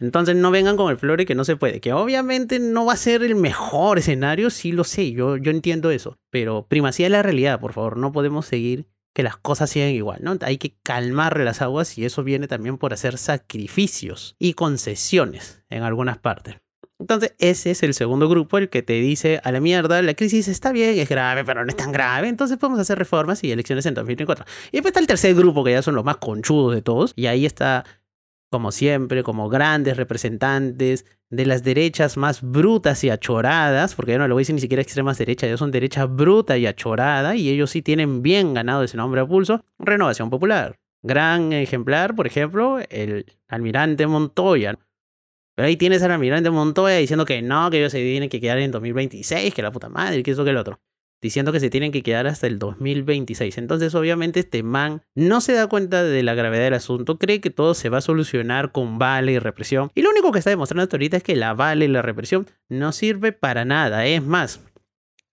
Entonces 0.00 0.34
no 0.34 0.50
vengan 0.50 0.76
con 0.76 0.90
el 0.90 0.96
flore 0.96 1.26
que 1.26 1.34
no 1.34 1.44
se 1.44 1.56
puede, 1.56 1.80
que 1.80 1.92
obviamente 1.92 2.58
no 2.58 2.86
va 2.86 2.94
a 2.94 2.96
ser 2.96 3.22
el 3.22 3.34
mejor 3.34 3.98
escenario, 3.98 4.48
sí 4.48 4.72
lo 4.72 4.82
sé, 4.82 5.12
yo, 5.12 5.36
yo 5.36 5.50
entiendo 5.50 5.90
eso, 5.90 6.18
pero 6.30 6.66
primacía 6.66 7.06
de 7.06 7.10
la 7.10 7.22
realidad, 7.22 7.60
por 7.60 7.74
favor, 7.74 7.98
no 7.98 8.10
podemos 8.10 8.46
seguir 8.46 8.86
que 9.14 9.22
las 9.22 9.36
cosas 9.36 9.68
sigan 9.68 9.90
igual, 9.90 10.20
¿no? 10.22 10.38
Hay 10.40 10.56
que 10.56 10.76
calmar 10.82 11.38
las 11.40 11.60
aguas 11.60 11.98
y 11.98 12.06
eso 12.06 12.24
viene 12.24 12.48
también 12.48 12.78
por 12.78 12.94
hacer 12.94 13.18
sacrificios 13.18 14.36
y 14.38 14.54
concesiones 14.54 15.62
en 15.68 15.82
algunas 15.82 16.16
partes. 16.16 16.56
Entonces, 17.00 17.34
ese 17.38 17.70
es 17.70 17.82
el 17.82 17.94
segundo 17.94 18.28
grupo, 18.28 18.58
el 18.58 18.68
que 18.68 18.82
te 18.82 18.92
dice 18.92 19.40
a 19.42 19.50
la 19.52 19.60
mierda, 19.60 20.02
la 20.02 20.12
crisis 20.12 20.48
está 20.48 20.70
bien, 20.70 20.98
es 20.98 21.08
grave, 21.08 21.44
pero 21.46 21.64
no 21.64 21.70
es 21.70 21.76
tan 21.76 21.92
grave, 21.92 22.28
entonces 22.28 22.58
podemos 22.58 22.78
hacer 22.78 22.98
reformas 22.98 23.42
y 23.42 23.50
elecciones 23.50 23.86
en 23.86 23.94
2024. 23.94 24.44
Y 24.66 24.76
después 24.76 24.90
está 24.90 25.00
el 25.00 25.06
tercer 25.06 25.34
grupo, 25.34 25.64
que 25.64 25.72
ya 25.72 25.80
son 25.80 25.94
los 25.94 26.04
más 26.04 26.18
conchudos 26.18 26.74
de 26.74 26.82
todos, 26.82 27.14
y 27.16 27.24
ahí 27.26 27.46
está, 27.46 27.86
como 28.50 28.70
siempre, 28.70 29.22
como 29.22 29.48
grandes 29.48 29.96
representantes 29.96 31.06
de 31.30 31.46
las 31.46 31.62
derechas 31.62 32.18
más 32.18 32.42
brutas 32.42 33.02
y 33.02 33.08
achoradas, 33.08 33.94
porque 33.94 34.12
yo 34.12 34.18
no 34.18 34.28
lo 34.28 34.34
voy 34.34 34.42
a 34.42 34.42
decir 34.42 34.54
ni 34.54 34.60
siquiera 34.60 34.82
extremas 34.82 35.16
derechas, 35.16 35.46
ellos 35.48 35.60
son 35.60 35.70
derecha 35.70 36.04
bruta 36.04 36.58
y 36.58 36.66
achorada, 36.66 37.34
y 37.34 37.48
ellos 37.48 37.70
sí 37.70 37.80
tienen 37.80 38.20
bien 38.20 38.52
ganado 38.52 38.82
ese 38.82 38.98
nombre 38.98 39.22
a 39.22 39.26
pulso, 39.26 39.64
Renovación 39.78 40.28
Popular. 40.28 40.76
Gran 41.02 41.54
ejemplar, 41.54 42.14
por 42.14 42.26
ejemplo, 42.26 42.78
el 42.90 43.24
almirante 43.48 44.06
Montoya 44.06 44.78
pero 45.60 45.68
ahí 45.68 45.76
tienes 45.76 46.02
al 46.02 46.10
almirante 46.10 46.48
Montoya 46.48 46.96
diciendo 46.96 47.26
que 47.26 47.42
no, 47.42 47.68
que 47.68 47.80
ellos 47.80 47.92
se 47.92 47.98
tienen 47.98 48.30
que 48.30 48.40
quedar 48.40 48.58
en 48.60 48.70
2026, 48.70 49.52
que 49.52 49.60
la 49.60 49.70
puta 49.70 49.90
madre, 49.90 50.22
que 50.22 50.30
eso 50.30 50.42
que 50.42 50.48
el 50.48 50.56
otro. 50.56 50.80
Diciendo 51.20 51.52
que 51.52 51.60
se 51.60 51.68
tienen 51.68 51.92
que 51.92 52.02
quedar 52.02 52.26
hasta 52.26 52.46
el 52.46 52.58
2026. 52.58 53.58
Entonces, 53.58 53.94
obviamente, 53.94 54.40
este 54.40 54.62
man 54.62 55.02
no 55.14 55.42
se 55.42 55.52
da 55.52 55.66
cuenta 55.66 56.02
de 56.02 56.22
la 56.22 56.32
gravedad 56.32 56.64
del 56.64 56.72
asunto, 56.72 57.18
cree 57.18 57.42
que 57.42 57.50
todo 57.50 57.74
se 57.74 57.90
va 57.90 57.98
a 57.98 58.00
solucionar 58.00 58.72
con 58.72 58.98
vale 58.98 59.32
y 59.32 59.38
represión. 59.38 59.90
Y 59.94 60.00
lo 60.00 60.08
único 60.08 60.32
que 60.32 60.38
está 60.38 60.48
demostrando 60.48 60.84
hasta 60.84 60.96
ahorita 60.96 61.18
es 61.18 61.22
que 61.22 61.36
la 61.36 61.52
vale 61.52 61.84
y 61.84 61.88
la 61.88 62.00
represión 62.00 62.46
no 62.70 62.92
sirve 62.92 63.32
para 63.32 63.66
nada. 63.66 64.06
Es 64.06 64.24
más, 64.24 64.62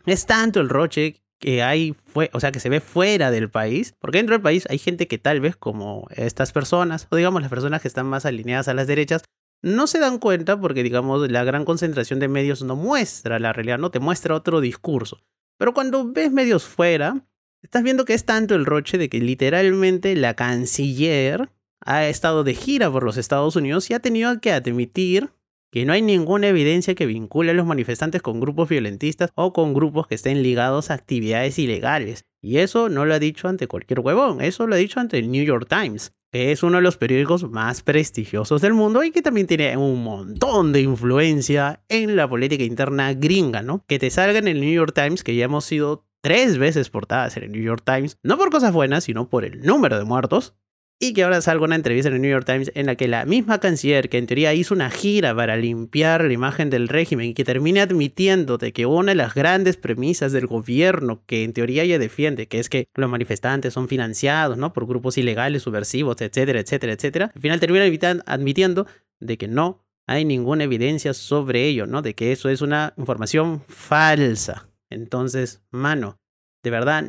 es 0.06 0.26
tanto 0.26 0.60
el 0.60 0.68
roche 0.68 1.22
que 1.40 1.64
hay, 1.64 1.96
fue, 2.06 2.30
o 2.34 2.42
sea, 2.42 2.52
que 2.52 2.60
se 2.60 2.68
ve 2.68 2.82
fuera 2.82 3.32
del 3.32 3.50
país, 3.50 3.96
porque 4.00 4.18
dentro 4.18 4.36
del 4.36 4.42
país 4.42 4.68
hay 4.70 4.78
gente 4.78 5.08
que 5.08 5.20
tal 5.20 5.40
vez 5.40 5.56
como 5.56 6.06
estas 6.10 6.52
personas, 6.52 7.08
o 7.12 7.16
digamos 7.16 7.42
las 7.42 7.50
personas 7.50 7.82
que 7.82 7.88
están 7.88 8.08
más 8.08 8.26
alineadas 8.26 8.68
a 8.68 8.74
las 8.74 8.88
derechas, 8.88 9.24
no 9.62 9.88
se 9.88 10.00
dan 10.00 10.20
cuenta 10.20 10.60
porque, 10.60 10.84
digamos, 10.84 11.30
la 11.30 11.44
gran 11.44 11.66
concentración 11.66 12.20
de 12.20 12.28
medios 12.28 12.64
no 12.64 12.76
muestra 12.76 13.40
la 13.40 13.54
realidad, 13.54 13.80
no 13.80 13.92
te 13.92 14.00
muestra 14.00 14.36
otro 14.36 14.62
discurso. 14.62 15.20
Pero 15.58 15.74
cuando 15.74 16.12
ves 16.12 16.32
medios 16.32 16.66
fuera, 16.66 17.26
estás 17.62 17.84
viendo 17.84 18.06
que 18.06 18.14
es 18.14 18.26
tanto 18.26 18.56
el 18.56 18.66
roche 18.66 18.98
de 18.98 19.10
que 19.10 19.20
literalmente 19.20 20.16
la 20.16 20.36
canciller 20.36 21.50
ha 21.82 22.08
estado 22.08 22.44
de 22.44 22.54
gira 22.54 22.92
por 22.92 23.04
los 23.04 23.18
Estados 23.18 23.56
Unidos 23.56 23.90
y 23.90 23.94
ha 23.94 24.00
tenido 24.00 24.40
que 24.40 24.52
admitir 24.52 25.32
que 25.72 25.86
no 25.86 25.94
hay 25.94 26.02
ninguna 26.02 26.48
evidencia 26.48 26.96
que 26.96 27.06
vincule 27.06 27.52
a 27.52 27.54
los 27.54 27.66
manifestantes 27.66 28.22
con 28.22 28.40
grupos 28.40 28.70
violentistas 28.70 29.32
o 29.36 29.52
con 29.54 29.74
grupos 29.74 30.08
que 30.08 30.16
estén 30.16 30.42
ligados 30.42 30.90
a 30.90 30.94
actividades 30.94 31.60
ilegales. 31.60 32.26
Y 32.42 32.58
eso 32.58 32.90
no 32.90 33.06
lo 33.06 33.14
ha 33.14 33.20
dicho 33.20 33.48
ante 33.48 33.68
cualquier 33.68 34.00
huevón, 34.00 34.42
eso 34.42 34.68
lo 34.68 34.76
ha 34.76 34.78
dicho 34.78 35.00
ante 35.00 35.18
el 35.18 35.30
New 35.30 35.44
York 35.44 35.68
Times 35.68 36.14
es 36.32 36.64
uno 36.64 36.78
de 36.78 36.84
los 36.84 36.98
periódicos 36.98 37.50
más 37.50 37.82
prestigiosos 37.82 38.62
del 38.62 38.74
mundo 38.74 39.04
y 39.04 39.12
que 39.12 39.22
también 39.22 39.48
tiene 39.48 39.78
un 39.78 40.04
montón 40.04 40.74
de 40.74 40.82
influencia 40.82 41.82
en 41.90 42.16
la 42.16 42.28
política 42.28 42.64
interna 42.64 43.14
gringa, 43.14 43.62
¿no? 43.62 43.84
Que 43.88 44.00
te 44.00 44.10
salga 44.10 44.40
en 44.40 44.48
el 44.48 44.60
New 44.60 44.74
York 44.74 44.94
Times, 44.94 45.24
que 45.24 45.36
ya 45.36 45.46
hemos 45.46 45.66
sido 45.66 46.06
tres 46.22 46.58
veces 46.58 46.90
portadas 46.90 47.38
en 47.38 47.44
el 47.44 47.52
New 47.52 47.64
York 47.64 47.84
Times, 47.86 48.18
no 48.24 48.38
por 48.38 48.50
cosas 48.50 48.74
buenas, 48.74 49.06
sino 49.06 49.30
por 49.30 49.46
el 49.46 49.62
número 49.62 49.98
de 49.98 50.04
muertos. 50.04 50.56
Y 51.00 51.14
que 51.14 51.24
ahora 51.24 51.42
salga 51.42 51.66
una 51.66 51.76
entrevista 51.76 52.10
en 52.10 52.16
el 52.16 52.22
New 52.22 52.32
York 52.32 52.46
Times 52.46 52.72
en 52.74 52.88
la 52.88 52.96
que 52.96 53.08
la 53.08 53.26
misma 53.26 53.60
canciller, 53.60 54.10
que 54.10 54.18
en 54.18 54.26
teoría 54.26 54.54
hizo 54.54 54.74
una 54.74 54.90
gira 54.90 55.36
para 55.36 55.56
limpiar 55.56 56.24
la 56.24 56.34
imagen 56.34 56.70
del 56.70 56.88
régimen 56.88 57.30
y 57.30 57.34
que 57.34 57.44
termine 57.44 57.82
admitiendo 57.82 58.58
de 58.58 58.74
que 58.74 58.86
una 58.88 59.12
de 59.12 59.16
las 59.16 59.36
grandes 59.36 59.78
premisas 59.78 60.32
del 60.32 60.48
gobierno 60.48 61.22
que 61.28 61.44
en 61.44 61.54
teoría 61.54 61.84
ella 61.84 62.00
defiende, 62.00 62.48
que 62.48 62.60
es 62.60 62.70
que 62.70 62.88
los 62.96 63.10
manifestantes 63.10 63.74
son 63.74 63.88
financiados 63.88 64.58
¿no? 64.58 64.74
por 64.74 64.88
grupos 64.88 65.18
ilegales, 65.18 65.64
subversivos, 65.64 66.20
etcétera, 66.20 66.60
etcétera, 66.60 66.94
etcétera, 66.94 67.32
al 67.36 67.42
final 67.42 67.60
termina 67.60 67.86
admitiendo 68.26 68.88
de 69.20 69.38
que 69.38 69.48
no 69.48 69.84
hay 70.08 70.26
ninguna 70.26 70.64
evidencia 70.64 71.14
sobre 71.14 71.66
ello, 71.66 71.86
¿no? 71.86 72.02
De 72.02 72.16
que 72.16 72.32
eso 72.32 72.50
es 72.50 72.62
una 72.62 72.94
información 72.98 73.62
falsa. 73.68 74.70
Entonces, 74.90 75.62
mano, 75.70 76.18
de 76.64 76.70
verdad, 76.70 77.04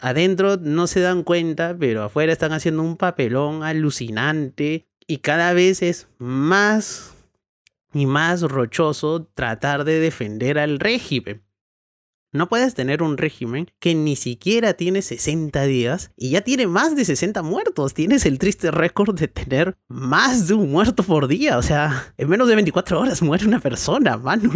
adentro 0.00 0.56
no 0.56 0.86
se 0.86 1.00
dan 1.00 1.22
cuenta, 1.22 1.76
pero 1.78 2.02
afuera 2.02 2.32
están 2.32 2.52
haciendo 2.52 2.82
un 2.82 2.96
papelón 2.96 3.62
alucinante 3.62 4.88
y 5.06 5.18
cada 5.18 5.52
vez 5.52 5.82
es 5.82 6.08
más 6.18 7.14
y 7.92 8.06
más 8.06 8.42
rochoso 8.42 9.30
tratar 9.34 9.84
de 9.84 10.00
defender 10.00 10.58
al 10.58 10.78
régimen. 10.80 11.44
No 12.32 12.48
puedes 12.48 12.74
tener 12.74 13.00
un 13.04 13.16
régimen 13.16 13.70
que 13.78 13.94
ni 13.94 14.16
siquiera 14.16 14.74
tiene 14.74 15.02
60 15.02 15.62
días 15.66 16.10
y 16.16 16.30
ya 16.30 16.40
tiene 16.40 16.66
más 16.66 16.96
de 16.96 17.04
60 17.04 17.42
muertos. 17.42 17.94
Tienes 17.94 18.26
el 18.26 18.40
triste 18.40 18.72
récord 18.72 19.16
de 19.16 19.28
tener 19.28 19.78
más 19.86 20.48
de 20.48 20.54
un 20.54 20.72
muerto 20.72 21.04
por 21.04 21.28
día. 21.28 21.58
O 21.58 21.62
sea, 21.62 22.12
en 22.18 22.28
menos 22.28 22.48
de 22.48 22.56
24 22.56 23.00
horas 23.00 23.22
muere 23.22 23.46
una 23.46 23.60
persona, 23.60 24.16
mano. 24.16 24.50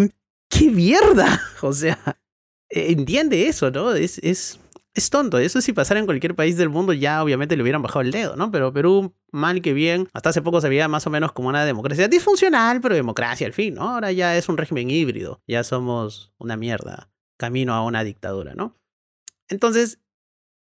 ¡Qué 0.50 0.70
mierda! 0.70 1.40
O 1.62 1.72
sea, 1.72 1.98
entiende 2.68 3.46
eso, 3.46 3.70
¿no? 3.70 3.92
Es, 3.92 4.18
es, 4.18 4.58
es 4.98 5.10
tonto. 5.10 5.38
Eso 5.38 5.60
si 5.60 5.72
pasara 5.72 6.00
en 6.00 6.06
cualquier 6.06 6.34
país 6.34 6.56
del 6.56 6.68
mundo 6.68 6.92
ya 6.92 7.22
obviamente 7.22 7.56
le 7.56 7.62
hubieran 7.62 7.82
bajado 7.82 8.02
el 8.02 8.10
dedo, 8.10 8.36
¿no? 8.36 8.50
Pero 8.50 8.72
Perú, 8.72 9.14
mal 9.32 9.62
que 9.62 9.72
bien, 9.72 10.08
hasta 10.12 10.30
hace 10.30 10.42
poco 10.42 10.60
se 10.60 10.68
veía 10.68 10.88
más 10.88 11.06
o 11.06 11.10
menos 11.10 11.32
como 11.32 11.48
una 11.48 11.64
democracia 11.64 12.08
disfuncional, 12.08 12.80
pero 12.80 12.94
democracia 12.94 13.46
al 13.46 13.52
fin, 13.52 13.74
¿no? 13.74 13.88
Ahora 13.90 14.12
ya 14.12 14.36
es 14.36 14.48
un 14.48 14.56
régimen 14.56 14.90
híbrido. 14.90 15.40
Ya 15.46 15.64
somos 15.64 16.32
una 16.38 16.56
mierda 16.56 17.10
camino 17.36 17.72
a 17.74 17.84
una 17.84 18.04
dictadura, 18.04 18.54
¿no? 18.54 18.76
Entonces, 19.48 20.00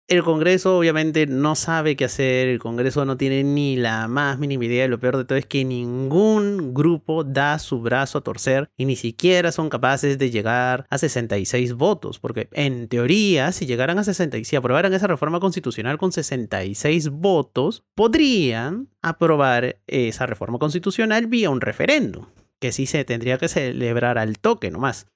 el 0.08 0.22
Congreso 0.22 0.78
obviamente 0.78 1.26
no 1.26 1.54
sabe 1.54 1.94
qué 1.94 2.06
hacer, 2.06 2.48
el 2.48 2.58
Congreso 2.58 3.04
no 3.04 3.18
tiene 3.18 3.44
ni 3.44 3.76
la 3.76 4.08
más 4.08 4.38
mínima 4.38 4.64
idea 4.64 4.88
lo 4.88 4.98
peor 4.98 5.18
de 5.18 5.26
todo 5.26 5.36
es 5.36 5.44
que 5.44 5.66
ningún 5.66 6.72
grupo 6.72 7.24
da 7.24 7.58
su 7.58 7.82
brazo 7.82 8.18
a 8.18 8.20
torcer 8.22 8.70
y 8.78 8.86
ni 8.86 8.96
siquiera 8.96 9.52
son 9.52 9.68
capaces 9.68 10.16
de 10.18 10.30
llegar 10.30 10.86
a 10.88 10.96
66 10.96 11.74
votos, 11.74 12.18
porque 12.18 12.48
en 12.52 12.88
teoría 12.88 13.52
si 13.52 13.66
llegaran 13.66 13.98
a 13.98 14.04
66, 14.04 14.48
si 14.48 14.56
aprobaran 14.56 14.94
esa 14.94 15.06
reforma 15.06 15.40
constitucional 15.40 15.98
con 15.98 16.10
66 16.10 17.10
votos, 17.10 17.84
podrían 17.94 18.88
aprobar 19.02 19.78
esa 19.86 20.24
reforma 20.24 20.58
constitucional 20.58 21.26
vía 21.26 21.50
un 21.50 21.60
referéndum, 21.60 22.24
que 22.60 22.72
sí 22.72 22.86
se 22.86 23.04
tendría 23.04 23.36
que 23.36 23.48
celebrar 23.48 24.16
al 24.16 24.38
toque 24.38 24.70
nomás. 24.70 25.06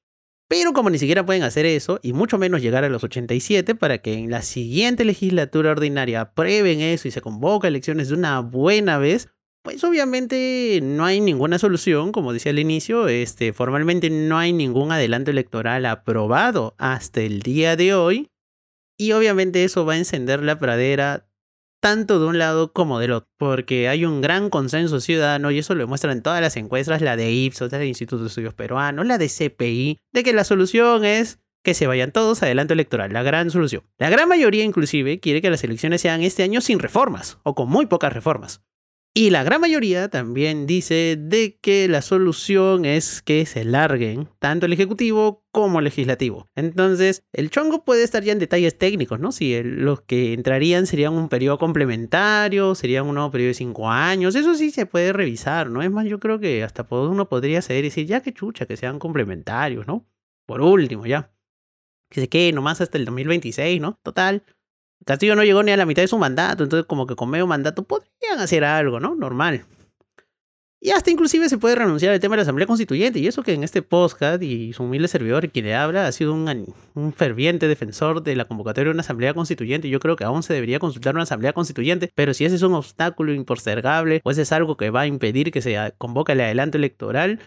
Pero 0.53 0.75
como 0.75 0.91
ni 0.91 0.99
siquiera 0.99 1.25
pueden 1.25 1.45
hacer 1.45 1.65
eso, 1.65 1.99
y 2.03 2.13
mucho 2.13 2.37
menos 2.37 2.61
llegar 2.61 2.85
a 2.85 2.91
los 2.91 3.03
87 3.03 3.75
para 3.75 4.03
que 4.03 4.13
en 4.13 4.31
la 4.31 4.43
siguiente 4.43 5.03
legislatura 5.07 5.71
ordinaria 5.71 6.21
aprueben 6.21 6.81
eso 6.81 7.09
y 7.09 7.11
se 7.11 7.23
convoca 7.23 7.69
elecciones 7.69 8.11
de 8.11 8.17
una 8.17 8.39
buena 8.41 8.99
vez, 8.99 9.31
pues 9.63 9.83
obviamente 9.83 10.81
no 10.83 11.07
hay 11.07 11.23
ninguna 11.23 11.59
solución, 11.59 12.13
como 12.13 12.35
decía 12.35 12.51
al 12.51 12.59
inicio, 12.59 13.09
este, 13.09 13.55
formalmente 13.55 14.11
no 14.11 14.37
hay 14.37 14.53
ningún 14.53 14.93
adelanto 14.93 15.31
electoral 15.31 15.87
aprobado 15.87 16.75
hasta 16.77 17.23
el 17.23 17.41
día 17.41 17.75
de 17.75 17.95
hoy, 17.95 18.29
y 18.99 19.13
obviamente 19.13 19.65
eso 19.65 19.87
va 19.87 19.95
a 19.95 19.99
encender 19.99 20.43
la 20.43 20.59
pradera 20.59 21.32
tanto 21.83 22.21
de 22.21 22.27
un 22.27 22.39
lado 22.39 22.73
como 22.73 23.01
del 23.01 23.11
otro, 23.11 23.29
porque 23.37 23.89
hay 23.89 24.05
un 24.05 24.21
gran 24.21 24.51
consenso 24.51 25.01
ciudadano 25.01 25.51
y 25.51 25.59
eso 25.59 25.75
lo 25.75 25.81
demuestran 25.81 26.23
todas 26.23 26.41
las 26.41 26.57
encuestas, 26.57 27.03
la 27.03 27.17
de 27.17 27.33
Ipsos, 27.33 27.73
la 27.73 27.79
del 27.79 27.89
Instituto 27.89 28.23
de 28.23 28.29
Estudios 28.29 28.55
Peruanos, 28.55 29.05
la 29.05 29.19
de 29.19 29.29
CPI, 29.29 29.99
de 30.13 30.23
que 30.23 30.33
la 30.33 30.45
solución 30.45 31.05
es 31.05 31.41
que 31.65 31.75
se 31.75 31.89
vayan 31.89 32.13
todos 32.13 32.41
adelante 32.45 32.75
electoral, 32.75 33.13
la 33.13 33.25
gran 33.25 33.51
solución. 33.51 33.83
La 33.99 34.11
gran 34.11 34.29
mayoría 34.29 34.63
inclusive 34.63 35.19
quiere 35.19 35.43
que 35.43 35.51
las 35.51 35.65
elecciones 35.65 36.01
sean 36.01 36.23
este 36.23 36.45
año 36.45 36.61
sin 36.61 36.79
reformas 36.79 37.39
o 37.43 37.57
con 37.57 37.69
muy 37.69 37.87
pocas 37.87 38.13
reformas. 38.13 38.63
Y 39.13 39.31
la 39.31 39.43
gran 39.43 39.61
mayoría 39.61 40.09
también 40.09 40.67
dice 40.67 41.17
de 41.19 41.59
que 41.61 41.89
la 41.89 42.01
solución 42.01 42.85
es 42.85 43.23
que 43.23 43.45
se 43.45 43.65
larguen 43.65 44.29
tanto 44.39 44.67
el 44.67 44.73
Ejecutivo 44.73 45.42
como 45.53 45.83
Legislativo. 45.83 46.51
Entonces, 46.57 47.25
el 47.33 47.51
chongo 47.51 47.85
puede 47.85 48.03
estar 48.03 48.25
ya 48.25 48.33
en 48.33 48.39
detalles 48.39 48.77
técnicos, 48.77 49.21
¿no? 49.21 49.33
Si 49.33 49.63
los 49.63 50.01
que 50.01 50.33
entrarían 50.33 50.87
serían 50.87 51.13
un 51.13 51.29
periodo 51.29 51.59
complementario, 51.59 52.75
serían 52.75 53.07
un 53.07 53.15
nuevo 53.15 53.31
periodo 53.31 53.49
de 53.49 53.55
cinco 53.55 53.91
años, 53.91 54.35
eso 54.35 54.55
sí 54.55 54.71
se 54.71 54.87
puede 54.87 55.13
revisar, 55.13 55.71
¿no? 55.71 55.83
Es 55.83 55.91
más, 55.91 56.07
yo 56.07 56.19
creo 56.19 56.41
que 56.41 56.65
hasta 56.65 56.87
uno 56.91 57.29
podría 57.29 57.63
ceder 57.63 57.85
y 57.85 57.89
decir, 57.89 58.07
ya 58.07 58.23
que 58.23 58.33
chucha, 58.33 58.67
que 58.67 58.79
sean 58.79 58.99
complementarios, 58.99 59.87
¿no? 59.87 60.07
Por 60.47 60.63
último, 60.63 61.07
ya. 61.07 61.31
Que 62.11 62.23
se 62.23 62.29
quede 62.29 62.53
nomás 62.53 62.81
hasta 62.81 62.99
el 62.99 63.05
2026, 63.05 63.81
¿no? 63.81 63.99
Total, 64.03 64.43
Castillo 65.05 65.35
no 65.35 65.45
llegó 65.45 65.63
ni 65.63 65.73
a 65.73 65.77
la 65.77 65.87
mitad 65.87 66.03
de 66.03 66.09
su 66.09 66.19
mandato, 66.19 66.65
entonces 66.65 66.87
como 66.87 67.07
que 67.07 67.17
con 67.17 67.29
medio 67.31 67.47
mandato 67.47 67.85
podrían 67.85 68.39
hacer 68.39 68.65
algo, 68.65 69.01
¿no? 69.01 69.15
Normal. 69.15 69.67
Y 70.85 70.91
hasta 70.91 71.13
inclusive 71.13 71.49
se 71.49 71.59
puede 71.59 71.77
renunciar 71.77 72.13
al 72.13 72.19
tema 72.19 72.33
de 72.33 72.39
la 72.39 72.43
Asamblea 72.43 72.67
Constituyente. 72.67 73.21
Y 73.21 73.29
eso 73.29 73.45
que 73.45 73.53
en 73.53 73.63
este 73.63 73.83
podcast 73.83 74.43
y 74.43 74.73
su 74.73 74.83
humilde 74.83 75.07
servidor, 75.07 75.49
quien 75.49 75.67
le 75.67 75.77
habla, 75.77 76.09
ha 76.09 76.11
sido 76.11 76.35
un, 76.35 76.75
un, 76.95 77.13
ferviente 77.13 77.69
defensor 77.69 78.25
de 78.25 78.35
la 78.35 78.47
convocatoria 78.47 78.89
de 78.89 78.95
una 78.95 79.03
Asamblea 79.03 79.33
Constituyente. 79.33 79.89
Yo 79.89 80.01
creo 80.01 80.17
que 80.17 80.25
aún 80.25 80.43
se 80.43 80.55
debería 80.55 80.81
consultar 80.81 81.15
una 81.15 81.23
Asamblea 81.23 81.53
Constituyente. 81.53 82.11
Pero 82.17 82.35
si 82.35 82.47
ese 82.47 82.57
es 82.57 82.63
un 82.63 82.75
obstáculo 82.75 83.33
impostergable 83.33 84.23
o 84.25 84.33
ese 84.33 84.43
es 84.43 84.51
algo 84.51 84.77
que 84.77 84.91
va 84.91 85.03
a 85.03 85.07
impedir 85.07 85.53
que 85.53 85.63
se 85.63 85.95
convoque 85.99 86.33
el 86.33 86.41
adelanto 86.41 86.79
electoral, 86.79 87.39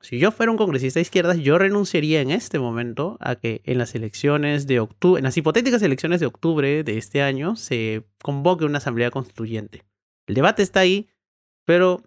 si 0.00 0.18
yo 0.18 0.32
fuera 0.32 0.50
un 0.50 0.56
congresista 0.56 0.98
de 0.98 1.02
izquierdas, 1.02 1.36
yo 1.36 1.58
renunciaría 1.58 2.22
en 2.22 2.30
este 2.30 2.58
momento 2.58 3.18
a 3.20 3.36
que 3.36 3.60
en 3.64 3.76
las 3.76 3.94
elecciones 3.96 4.66
de 4.66 4.80
octubre, 4.80 5.18
en 5.20 5.24
las 5.24 5.36
hipotéticas 5.36 5.82
elecciones 5.82 6.20
de 6.20 6.26
octubre 6.26 6.84
de 6.84 6.96
este 6.96 7.20
año, 7.20 7.54
se 7.54 8.04
convoque 8.22 8.64
una 8.64 8.78
asamblea 8.78 9.10
constituyente. 9.10 9.84
El 10.26 10.36
debate 10.36 10.62
está 10.62 10.80
ahí, 10.80 11.10
pero 11.66 12.02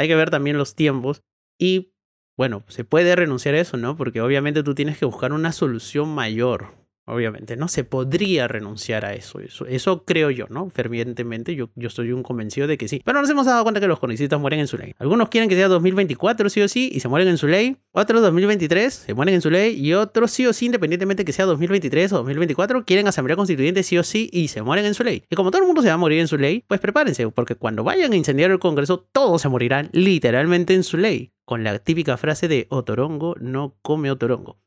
hay 0.00 0.08
que 0.08 0.16
ver 0.16 0.30
también 0.30 0.56
los 0.56 0.74
tiempos 0.74 1.22
y 1.58 1.92
bueno, 2.38 2.64
se 2.68 2.84
puede 2.84 3.14
renunciar 3.16 3.54
a 3.54 3.60
eso, 3.60 3.76
¿no? 3.76 3.98
Porque 3.98 4.22
obviamente 4.22 4.62
tú 4.62 4.74
tienes 4.74 4.96
que 4.96 5.04
buscar 5.04 5.34
una 5.34 5.52
solución 5.52 6.08
mayor 6.14 6.79
obviamente, 7.10 7.56
¿no? 7.56 7.68
Se 7.68 7.84
podría 7.84 8.48
renunciar 8.48 9.04
a 9.04 9.14
eso, 9.14 9.40
eso, 9.40 10.04
creo 10.04 10.30
yo, 10.30 10.46
¿no? 10.48 10.70
Fervientemente, 10.70 11.54
yo, 11.54 11.70
yo 11.74 11.88
estoy 11.88 12.12
un 12.12 12.22
convencido 12.22 12.66
de 12.66 12.78
que 12.78 12.88
sí. 12.88 13.02
Pero 13.04 13.20
nos 13.20 13.30
hemos 13.30 13.46
dado 13.46 13.62
cuenta 13.62 13.80
que 13.80 13.86
los 13.86 13.98
congresistas 13.98 14.40
mueren 14.40 14.60
en 14.60 14.66
su 14.66 14.76
ley. 14.76 14.94
Algunos 14.98 15.28
quieren 15.28 15.48
que 15.48 15.56
sea 15.56 15.68
2024 15.68 16.48
sí 16.48 16.62
o 16.62 16.68
sí 16.68 16.90
y 16.92 17.00
se 17.00 17.08
mueren 17.08 17.28
en 17.28 17.38
su 17.38 17.46
ley. 17.46 17.76
Otros 17.92 18.22
2023 18.22 18.92
se 18.92 19.14
mueren 19.14 19.34
en 19.34 19.40
su 19.40 19.50
ley 19.50 19.78
y 19.78 19.94
otros 19.94 20.30
sí 20.30 20.46
o 20.46 20.52
sí, 20.52 20.66
independientemente 20.66 21.24
que 21.24 21.32
sea 21.32 21.46
2023 21.46 22.12
o 22.12 22.16
2024, 22.18 22.84
quieren 22.84 23.08
asamblea 23.08 23.36
constituyente 23.36 23.82
sí 23.82 23.98
o 23.98 24.04
sí 24.04 24.30
y 24.32 24.48
se 24.48 24.62
mueren 24.62 24.84
en 24.86 24.94
su 24.94 25.04
ley. 25.04 25.24
Y 25.28 25.36
como 25.36 25.50
todo 25.50 25.62
el 25.62 25.66
mundo 25.66 25.82
se 25.82 25.88
va 25.88 25.94
a 25.94 25.98
morir 25.98 26.20
en 26.20 26.28
su 26.28 26.38
ley, 26.38 26.64
pues 26.66 26.80
prepárense, 26.80 27.28
porque 27.30 27.54
cuando 27.54 27.84
vayan 27.84 28.12
a 28.12 28.16
incendiar 28.16 28.50
el 28.50 28.58
Congreso, 28.58 29.08
todos 29.12 29.42
se 29.42 29.48
morirán 29.48 29.90
literalmente 29.92 30.74
en 30.74 30.84
su 30.84 30.96
ley. 30.96 31.32
Con 31.44 31.64
la 31.64 31.78
típica 31.80 32.16
frase 32.16 32.46
de 32.46 32.66
Otorongo 32.70 33.34
no 33.40 33.76
come 33.82 34.10
Otorongo. 34.10 34.60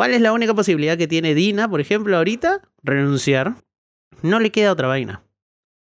¿Cuál 0.00 0.14
es 0.14 0.22
la 0.22 0.32
única 0.32 0.54
posibilidad 0.54 0.96
que 0.96 1.06
tiene 1.06 1.34
Dina, 1.34 1.68
por 1.68 1.78
ejemplo, 1.78 2.16
ahorita? 2.16 2.62
Renunciar. 2.82 3.56
No 4.22 4.40
le 4.40 4.50
queda 4.50 4.72
otra 4.72 4.88
vaina. 4.88 5.22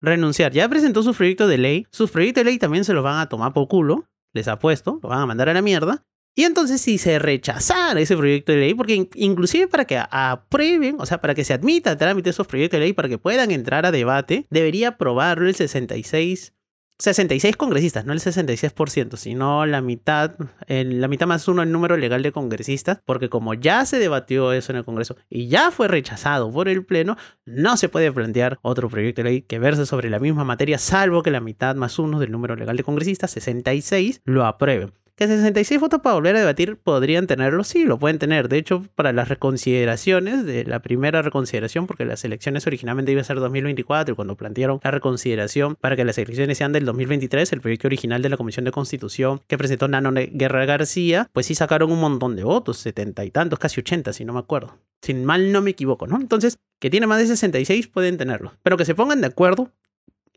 Renunciar. 0.01 0.51
Ya 0.53 0.67
presentó 0.67 1.03
su 1.03 1.13
proyecto 1.13 1.47
de 1.47 1.59
ley. 1.59 1.87
Sus 1.91 2.11
proyectos 2.11 2.43
de 2.43 2.51
ley 2.51 2.59
también 2.59 2.87
se 2.87 2.95
los 2.95 3.05
van 3.05 3.19
a 3.19 3.29
tomar 3.29 3.53
por 3.53 3.69
culo. 3.69 4.09
Les 4.33 4.49
ha 4.49 4.59
puesto. 4.59 4.99
Lo 5.03 5.11
van 5.11 5.19
a 5.19 5.27
mandar 5.27 5.51
a 5.51 5.53
la 5.53 5.61
mierda. 5.61 6.07
Y 6.35 6.45
entonces 6.45 6.81
si 6.81 6.97
se 6.97 7.19
rechazara 7.19 8.01
ese 8.01 8.17
proyecto 8.17 8.53
de 8.53 8.61
ley, 8.61 8.73
porque 8.73 9.11
inclusive 9.15 9.69
para 9.69 9.85
que 9.85 10.01
aprueben, 10.11 10.97
o 10.99 11.05
sea, 11.05 11.21
para 11.21 11.35
que 11.35 11.45
se 11.45 11.53
admita 11.53 11.91
el 11.91 11.99
trámite 11.99 12.31
esos 12.31 12.47
proyectos 12.47 12.81
de 12.81 12.87
ley, 12.87 12.95
para 12.95 13.11
que 13.11 13.19
puedan 13.19 13.51
entrar 13.51 13.85
a 13.85 13.91
debate, 13.91 14.47
debería 14.49 14.89
aprobarlo 14.89 15.47
el 15.47 15.55
66 15.55 16.55
66 17.01 17.57
congresistas, 17.57 18.05
no 18.05 18.13
el 18.13 18.19
66%, 18.19 19.17
sino 19.17 19.67
la 19.67 19.81
mitad, 19.81 20.33
la 20.67 21.07
mitad 21.07 21.29
más 21.29 21.47
uno 21.47 21.63
el 21.63 21.71
número 21.71 21.97
legal 21.97 22.25
de 22.25 22.33
congresistas, 22.33 23.01
porque 23.05 23.29
como 23.29 23.55
ya 23.55 23.87
se 23.87 24.01
debatió 24.01 24.53
eso 24.53 24.73
en 24.73 24.79
el 24.79 24.85
Congreso 24.85 25.17
y 25.31 25.47
ya 25.47 25.71
fue 25.71 25.87
rechazado 25.87 26.51
por 26.51 26.69
el 26.69 26.85
Pleno, 26.85 27.17
no 27.45 27.77
se 27.77 27.89
puede 27.89 28.11
plantear 28.11 28.59
otro 28.63 28.89
proyecto 28.89 29.23
de 29.23 29.31
ley 29.31 29.43
que 29.43 29.61
verse 29.61 29.87
sobre 29.87 30.11
la 30.11 30.19
misma 30.19 30.43
materia, 30.43 30.79
salvo 30.79 31.23
que 31.23 31.31
la 31.31 31.41
mitad 31.41 31.77
más 31.77 32.01
uno 32.01 32.19
del 32.19 32.33
número 32.33 32.57
legal 32.57 32.77
de 32.77 32.83
congresistas, 32.83 33.31
66, 33.31 34.23
lo 34.25 34.45
apruebe. 34.45 34.91
Que 35.19 35.27
66 35.27 35.81
votos 35.81 36.01
para 36.01 36.15
volver 36.15 36.37
a 36.37 36.39
debatir 36.39 36.77
podrían 36.77 37.27
tenerlo, 37.27 37.65
sí, 37.65 37.83
lo 37.83 37.99
pueden 37.99 38.21
tener. 38.21 38.49
De 38.49 38.57
hecho, 38.57 38.85
para 38.95 39.13
las 39.13 39.27
reconsideraciones 39.27 40.47
de 40.47 40.65
la 40.65 40.79
primera 40.79 41.23
reconsideración, 41.23 41.89
porque 41.89 42.05
las 42.05 42.25
elecciones 42.25 42.69
originalmente 42.69 43.11
iban 43.11 43.23
a 43.23 43.25
ser 43.25 43.41
2024 43.41 44.13
y 44.13 44.15
cuando 44.15 44.37
plantearon 44.37 44.79
la 44.81 44.93
reconsideración 44.93 45.75
para 45.75 45.97
que 45.97 46.05
las 46.05 46.19
elecciones 46.19 46.57
sean 46.57 46.71
del 46.71 46.85
2023, 46.85 47.53
el 47.53 47.61
proyecto 47.61 47.89
original 47.89 48.23
de 48.23 48.29
la 48.29 48.37
Comisión 48.37 48.65
de 48.65 48.71
Constitución 48.71 49.41
que 49.49 49.59
presentó 49.59 49.89
Nano 49.89 50.13
Guerra 50.15 50.65
García, 50.67 51.29
pues 51.33 51.47
sí 51.47 51.57
sacaron 51.57 51.91
un 51.91 51.99
montón 51.99 52.37
de 52.37 52.45
votos, 52.45 52.79
70 52.79 53.25
y 53.25 53.33
tantos, 53.33 53.59
casi 53.59 53.81
80, 53.81 54.13
si 54.13 54.25
no 54.25 54.35
me 54.35 54.39
acuerdo. 54.39 54.79
Sin 55.03 55.25
mal 55.25 55.51
no 55.51 55.63
me 55.63 55.71
equivoco, 55.71 56.07
¿no? 56.07 56.21
Entonces, 56.21 56.59
que 56.79 56.91
tiene 56.91 57.09
más 57.09 57.19
de 57.19 57.27
66 57.27 57.89
pueden 57.89 58.19
tenerlo. 58.19 58.53
Pero 58.63 58.77
que 58.77 58.85
se 58.85 58.95
pongan 58.95 59.21
de 59.21 59.27
acuerdo 59.27 59.73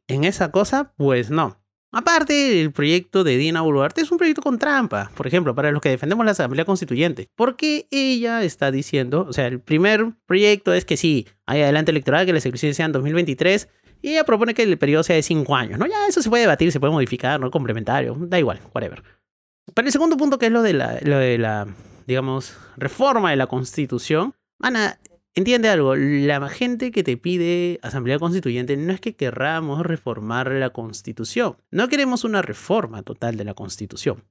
en 0.07 0.23
esa 0.23 0.50
cosa, 0.50 0.91
pues 0.97 1.29
no. 1.29 1.60
Aparte, 1.91 2.62
el 2.62 2.71
proyecto 2.71 3.24
de 3.24 3.36
Dina 3.38 3.62
Boluarte 3.62 4.01
es 4.01 4.12
un 4.12 4.17
proyecto 4.17 4.41
con 4.41 4.57
trampa, 4.57 5.12
por 5.15 5.27
ejemplo, 5.27 5.53
para 5.53 5.71
los 5.71 5.81
que 5.81 5.89
defendemos 5.89 6.25
la 6.25 6.31
Asamblea 6.31 6.63
Constituyente. 6.63 7.29
Porque 7.36 7.88
ella 7.91 8.43
está 8.43 8.71
diciendo, 8.71 9.25
o 9.27 9.33
sea, 9.33 9.48
el 9.48 9.60
primer 9.60 10.13
proyecto 10.25 10.74
es 10.74 10.86
que 10.86 10.95
sí, 10.95 11.27
hay 11.45 11.62
adelante 11.62 11.91
electoral, 11.91 12.25
que 12.25 12.33
las 12.33 12.45
elecciones 12.45 12.77
sean 12.77 12.93
2023, 12.93 13.67
y 14.01 14.12
ella 14.12 14.24
propone 14.24 14.53
que 14.53 14.63
el 14.63 14.77
periodo 14.77 15.03
sea 15.03 15.17
de 15.17 15.24
5 15.24 15.55
años, 15.55 15.77
¿no? 15.77 15.86
Ya 15.86 16.07
eso 16.07 16.21
se 16.21 16.29
puede 16.29 16.43
debatir, 16.43 16.71
se 16.71 16.79
puede 16.79 16.93
modificar, 16.93 17.39
¿no? 17.39 17.51
Complementario, 17.51 18.15
da 18.19 18.39
igual, 18.39 18.60
whatever. 18.74 19.03
Pero 19.74 19.86
el 19.86 19.91
segundo 19.91 20.17
punto, 20.17 20.39
que 20.39 20.48
es 20.48 20.51
lo 20.51 20.62
de 20.62 20.74
la, 20.74 20.98
lo 21.01 21.17
de 21.17 21.38
la 21.38 21.67
digamos, 22.07 22.57
reforma 22.77 23.31
de 23.31 23.36
la 23.36 23.48
Constitución, 23.48 24.33
Ana, 24.60 25.00
Entiende 25.33 25.69
algo, 25.69 25.95
la 25.95 26.50
gente 26.50 26.91
que 26.91 27.03
te 27.03 27.15
pide 27.15 27.79
Asamblea 27.83 28.19
Constituyente 28.19 28.75
no 28.75 28.91
es 28.91 29.00
que 29.00 29.15
querramos 29.15 29.85
reformar 29.85 30.51
la 30.51 30.71
Constitución, 30.71 31.55
no 31.71 31.88
queremos 31.88 32.25
una 32.25 32.41
reforma 32.41 33.03
total 33.03 33.38
de 33.38 33.45
la 33.45 33.53
Constitución. 33.53 34.25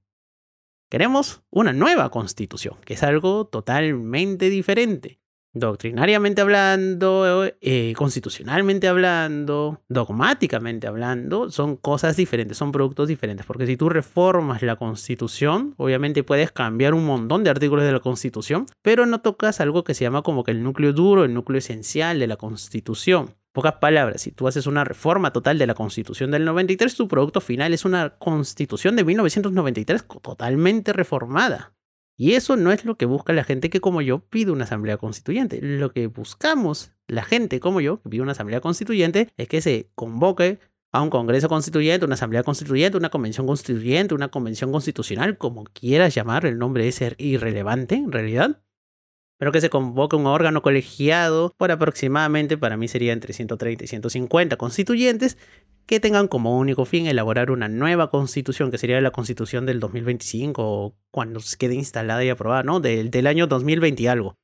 Queremos 0.90 1.42
una 1.48 1.72
nueva 1.72 2.10
Constitución, 2.10 2.76
que 2.84 2.94
es 2.94 3.02
algo 3.02 3.46
totalmente 3.46 4.50
diferente 4.50 5.20
doctrinariamente 5.52 6.40
hablando, 6.40 7.44
eh, 7.60 7.92
constitucionalmente 7.96 8.88
hablando, 8.88 9.80
dogmáticamente 9.88 10.86
hablando, 10.86 11.50
son 11.50 11.76
cosas 11.76 12.16
diferentes, 12.16 12.56
son 12.56 12.72
productos 12.72 13.08
diferentes. 13.08 13.46
Porque 13.46 13.66
si 13.66 13.76
tú 13.76 13.88
reformas 13.88 14.62
la 14.62 14.76
constitución, 14.76 15.74
obviamente 15.76 16.22
puedes 16.22 16.52
cambiar 16.52 16.94
un 16.94 17.04
montón 17.04 17.44
de 17.44 17.50
artículos 17.50 17.84
de 17.84 17.92
la 17.92 18.00
constitución, 18.00 18.66
pero 18.82 19.06
no 19.06 19.20
tocas 19.20 19.60
algo 19.60 19.84
que 19.84 19.94
se 19.94 20.04
llama 20.04 20.22
como 20.22 20.44
que 20.44 20.52
el 20.52 20.62
núcleo 20.62 20.92
duro, 20.92 21.24
el 21.24 21.34
núcleo 21.34 21.58
esencial 21.58 22.18
de 22.18 22.26
la 22.26 22.36
constitución. 22.36 23.34
Pocas 23.52 23.74
palabras, 23.74 24.22
si 24.22 24.30
tú 24.30 24.46
haces 24.46 24.68
una 24.68 24.84
reforma 24.84 25.32
total 25.32 25.58
de 25.58 25.66
la 25.66 25.74
constitución 25.74 26.30
del 26.30 26.44
93, 26.44 26.94
tu 26.94 27.08
producto 27.08 27.40
final 27.40 27.74
es 27.74 27.84
una 27.84 28.10
constitución 28.10 28.94
de 28.94 29.02
1993 29.02 30.04
totalmente 30.22 30.92
reformada. 30.92 31.72
Y 32.20 32.34
eso 32.34 32.56
no 32.56 32.70
es 32.70 32.84
lo 32.84 32.98
que 32.98 33.06
busca 33.06 33.32
la 33.32 33.44
gente 33.44 33.70
que 33.70 33.80
como 33.80 34.02
yo 34.02 34.18
pide 34.18 34.50
una 34.50 34.64
asamblea 34.64 34.98
constituyente. 34.98 35.58
Lo 35.62 35.90
que 35.90 36.06
buscamos 36.06 36.92
la 37.08 37.24
gente 37.24 37.60
como 37.60 37.80
yo 37.80 38.02
que 38.02 38.10
pide 38.10 38.20
una 38.20 38.32
asamblea 38.32 38.60
constituyente 38.60 39.30
es 39.38 39.48
que 39.48 39.62
se 39.62 39.88
convoque 39.94 40.58
a 40.92 41.00
un 41.00 41.08
Congreso 41.08 41.48
Constituyente, 41.48 42.04
una 42.04 42.16
Asamblea 42.16 42.42
Constituyente, 42.42 42.98
una 42.98 43.08
Convención 43.08 43.46
Constituyente, 43.46 44.14
una 44.14 44.28
Convención 44.28 44.70
Constitucional, 44.70 45.38
como 45.38 45.64
quieras 45.64 46.14
llamar, 46.14 46.44
el 46.44 46.58
nombre 46.58 46.88
es 46.88 47.00
irrelevante 47.16 47.94
en 47.94 48.12
realidad, 48.12 48.60
pero 49.40 49.52
que 49.52 49.62
se 49.62 49.70
convoque 49.70 50.16
un 50.16 50.26
órgano 50.26 50.60
colegiado 50.60 51.54
por 51.56 51.72
aproximadamente, 51.72 52.58
para 52.58 52.76
mí 52.76 52.88
sería 52.88 53.14
entre 53.14 53.32
130 53.32 53.84
y 53.84 53.86
150 53.86 54.58
constituyentes, 54.58 55.38
que 55.86 55.98
tengan 55.98 56.28
como 56.28 56.58
único 56.58 56.84
fin 56.84 57.06
elaborar 57.06 57.50
una 57.50 57.66
nueva 57.66 58.10
constitución, 58.10 58.70
que 58.70 58.76
sería 58.76 59.00
la 59.00 59.12
constitución 59.12 59.64
del 59.64 59.80
2025 59.80 60.62
o 60.62 60.94
cuando 61.10 61.40
se 61.40 61.56
quede 61.56 61.74
instalada 61.74 62.22
y 62.22 62.28
aprobada, 62.28 62.64
¿no? 62.64 62.80
Del, 62.80 63.10
del 63.10 63.26
año 63.26 63.46
2020 63.46 64.02
y 64.02 64.06
algo. 64.08 64.34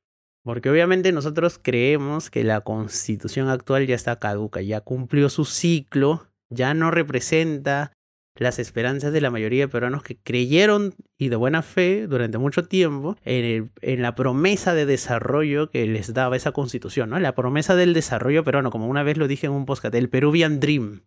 Porque 0.43 0.71
obviamente 0.71 1.11
nosotros 1.11 1.59
creemos 1.61 2.31
que 2.31 2.43
la 2.43 2.61
constitución 2.61 3.49
actual 3.49 3.85
ya 3.85 3.93
está 3.93 4.17
caduca, 4.17 4.61
ya 4.63 4.81
cumplió 4.81 5.29
su 5.29 5.45
ciclo, 5.45 6.25
ya 6.49 6.73
no 6.73 6.89
representa 6.89 7.93
las 8.39 8.59
esperanzas 8.59 9.13
de 9.13 9.21
la 9.21 9.31
mayoría 9.31 9.65
de 9.65 9.67
peruanos 9.67 10.03
que 10.03 10.17
creyeron 10.17 10.95
y 11.17 11.29
de 11.29 11.35
buena 11.35 11.61
fe 11.61 12.07
durante 12.07 12.37
mucho 12.37 12.65
tiempo 12.65 13.15
en, 13.23 13.71
la 13.81 14.15
promesa 14.15 14.73
de 14.73 14.85
desarrollo 14.85 15.69
que 15.69 15.85
les 15.85 16.13
daba 16.13 16.35
esa 16.35 16.51
constitución, 16.51 17.09
¿no? 17.09 17.19
La 17.19 17.35
promesa 17.35 17.75
del 17.75 17.93
desarrollo 17.93 18.43
peruano, 18.43 18.71
como 18.71 18.87
una 18.87 19.03
vez 19.03 19.17
lo 19.17 19.27
dije 19.27 19.47
en 19.47 19.53
un 19.53 19.65
podcast, 19.65 19.93
el 19.95 20.09
Peruvian 20.09 20.59
Dream. 20.59 21.03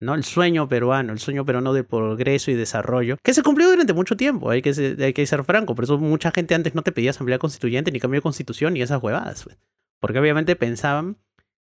¿no? 0.00 0.16
El 0.16 0.24
sueño 0.24 0.68
peruano, 0.68 1.12
el 1.12 1.20
sueño 1.20 1.44
peruano 1.44 1.72
de 1.72 1.84
progreso 1.84 2.50
y 2.50 2.54
desarrollo, 2.54 3.18
que 3.22 3.32
se 3.34 3.42
cumplió 3.44 3.70
durante 3.70 3.92
mucho 3.92 4.16
tiempo, 4.16 4.50
hay 4.50 4.60
que, 4.60 4.74
ser, 4.74 5.00
hay 5.00 5.12
que 5.12 5.24
ser 5.24 5.44
franco, 5.44 5.76
por 5.76 5.84
eso 5.84 5.96
mucha 5.96 6.32
gente 6.32 6.56
antes 6.56 6.74
no 6.74 6.82
te 6.82 6.90
pedía 6.90 7.10
asamblea 7.10 7.38
constituyente, 7.38 7.92
ni 7.92 8.00
cambio 8.00 8.18
de 8.18 8.22
constitución, 8.22 8.74
ni 8.74 8.82
esas 8.82 9.00
huevadas, 9.00 9.44
pues. 9.44 9.58
porque 10.00 10.18
obviamente 10.18 10.56
pensaban 10.56 11.18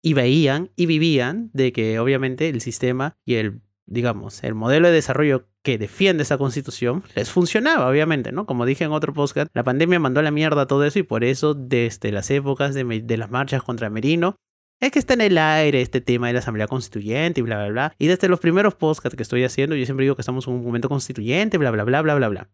y 0.02 0.14
veían 0.14 0.70
y 0.74 0.86
vivían 0.86 1.50
de 1.52 1.72
que 1.72 2.00
obviamente 2.00 2.48
el 2.48 2.60
sistema 2.60 3.16
y 3.24 3.34
el, 3.34 3.60
digamos, 3.86 4.42
el 4.42 4.54
modelo 4.54 4.88
de 4.88 4.94
desarrollo 4.94 5.48
que 5.62 5.78
defiende 5.78 6.24
esa 6.24 6.38
constitución 6.38 7.04
les 7.14 7.30
funcionaba, 7.30 7.88
obviamente, 7.88 8.32
¿no? 8.32 8.46
Como 8.46 8.66
dije 8.66 8.84
en 8.84 8.92
otro 8.92 9.12
podcast, 9.12 9.48
la 9.54 9.64
pandemia 9.64 9.98
mandó 9.98 10.20
a 10.20 10.22
la 10.22 10.30
mierda 10.30 10.66
todo 10.66 10.84
eso 10.84 10.98
y 10.98 11.04
por 11.04 11.24
eso 11.24 11.54
desde 11.54 12.12
las 12.12 12.30
épocas 12.30 12.74
de, 12.74 13.16
las 13.16 13.30
marchas 13.30 13.62
contra 13.62 13.88
Merino 13.88 14.36
es 14.80 14.90
que 14.90 14.98
está 14.98 15.14
en 15.14 15.22
el 15.22 15.38
aire 15.38 15.80
este 15.80 16.00
tema 16.00 16.26
de 16.26 16.34
la 16.34 16.40
Asamblea 16.40 16.66
Constituyente 16.66 17.40
y 17.40 17.42
bla, 17.42 17.56
bla, 17.56 17.68
bla. 17.68 17.94
Y 17.98 18.08
desde 18.08 18.28
los 18.28 18.40
primeros 18.40 18.74
podcasts 18.74 19.16
que 19.16 19.22
estoy 19.22 19.42
haciendo, 19.44 19.74
yo 19.74 19.86
siempre 19.86 20.04
digo 20.04 20.16
que 20.16 20.22
estamos 20.22 20.46
en 20.46 20.54
un 20.54 20.64
momento 20.64 20.88
constituyente, 20.88 21.56
bla, 21.56 21.70
bla, 21.70 21.84
bla, 21.84 22.02
bla, 22.02 22.14
bla, 22.14 22.28
bla. 22.28 22.50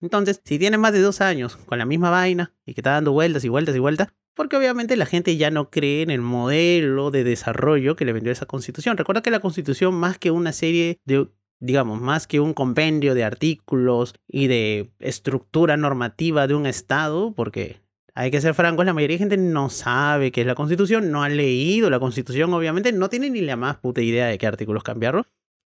Entonces, 0.00 0.40
si 0.44 0.58
tienen 0.58 0.80
más 0.80 0.92
de 0.92 1.00
dos 1.00 1.20
años 1.20 1.56
con 1.56 1.78
la 1.78 1.84
misma 1.84 2.10
vaina 2.10 2.54
y 2.64 2.74
que 2.74 2.80
está 2.80 2.92
dando 2.92 3.12
vueltas 3.12 3.44
y 3.44 3.48
vueltas 3.48 3.76
y 3.76 3.78
vueltas, 3.78 4.08
porque 4.34 4.56
obviamente 4.56 4.96
la 4.96 5.06
gente 5.06 5.36
ya 5.36 5.50
no 5.50 5.70
cree 5.70 6.02
en 6.02 6.10
el 6.10 6.20
modelo 6.20 7.10
de 7.10 7.24
desarrollo 7.24 7.96
que 7.96 8.04
le 8.04 8.12
vendió 8.12 8.32
esa 8.32 8.46
constitución. 8.46 8.96
Recuerda 8.96 9.22
que 9.22 9.30
la 9.30 9.40
constitución, 9.40 9.94
más 9.94 10.18
que 10.18 10.30
una 10.30 10.52
serie 10.52 10.98
de, 11.04 11.28
digamos, 11.60 12.00
más 12.00 12.26
que 12.26 12.40
un 12.40 12.54
compendio 12.54 13.14
de 13.14 13.24
artículos 13.24 14.14
y 14.28 14.48
de 14.48 14.90
estructura 14.98 15.76
normativa 15.76 16.46
de 16.46 16.54
un 16.54 16.66
Estado, 16.66 17.32
porque 17.34 17.80
hay 18.14 18.30
que 18.30 18.40
ser 18.40 18.54
francos, 18.54 18.86
la 18.86 18.92
mayoría 18.92 19.14
de 19.14 19.18
gente 19.18 19.36
no 19.36 19.70
sabe 19.70 20.30
qué 20.30 20.42
es 20.42 20.46
la 20.46 20.54
constitución, 20.54 21.10
no 21.10 21.22
ha 21.22 21.28
leído 21.28 21.90
la 21.90 21.98
constitución, 21.98 22.52
obviamente, 22.54 22.92
no 22.92 23.08
tiene 23.08 23.30
ni 23.30 23.40
la 23.40 23.56
más 23.56 23.76
puta 23.76 24.02
idea 24.02 24.26
de 24.26 24.38
qué 24.38 24.46
artículos 24.46 24.84
cambiarlo. 24.84 25.26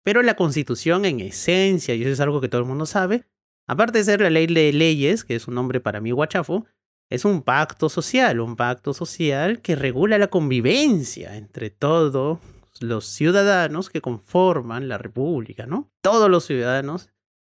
Pero 0.03 0.21
la 0.21 0.35
constitución 0.35 1.05
en 1.05 1.19
esencia, 1.19 1.95
y 1.95 2.01
eso 2.01 2.11
es 2.11 2.19
algo 2.19 2.41
que 2.41 2.49
todo 2.49 2.61
el 2.61 2.67
mundo 2.67 2.85
sabe, 2.85 3.23
aparte 3.67 3.97
de 3.97 4.03
ser 4.03 4.21
la 4.21 4.29
ley 4.29 4.47
de 4.47 4.71
leyes, 4.73 5.23
que 5.23 5.35
es 5.35 5.47
un 5.47 5.55
nombre 5.55 5.79
para 5.79 6.01
mí 6.01 6.11
guachafo, 6.11 6.65
es 7.09 7.25
un 7.25 7.41
pacto 7.43 7.89
social, 7.89 8.39
un 8.39 8.55
pacto 8.55 8.93
social 8.93 9.61
que 9.61 9.75
regula 9.75 10.17
la 10.17 10.27
convivencia 10.27 11.35
entre 11.37 11.69
todos 11.69 12.39
los 12.79 13.05
ciudadanos 13.05 13.89
que 13.89 14.01
conforman 14.01 14.87
la 14.87 14.97
república, 14.97 15.65
¿no? 15.65 15.91
Todos 16.01 16.29
los 16.29 16.45
ciudadanos 16.45 17.09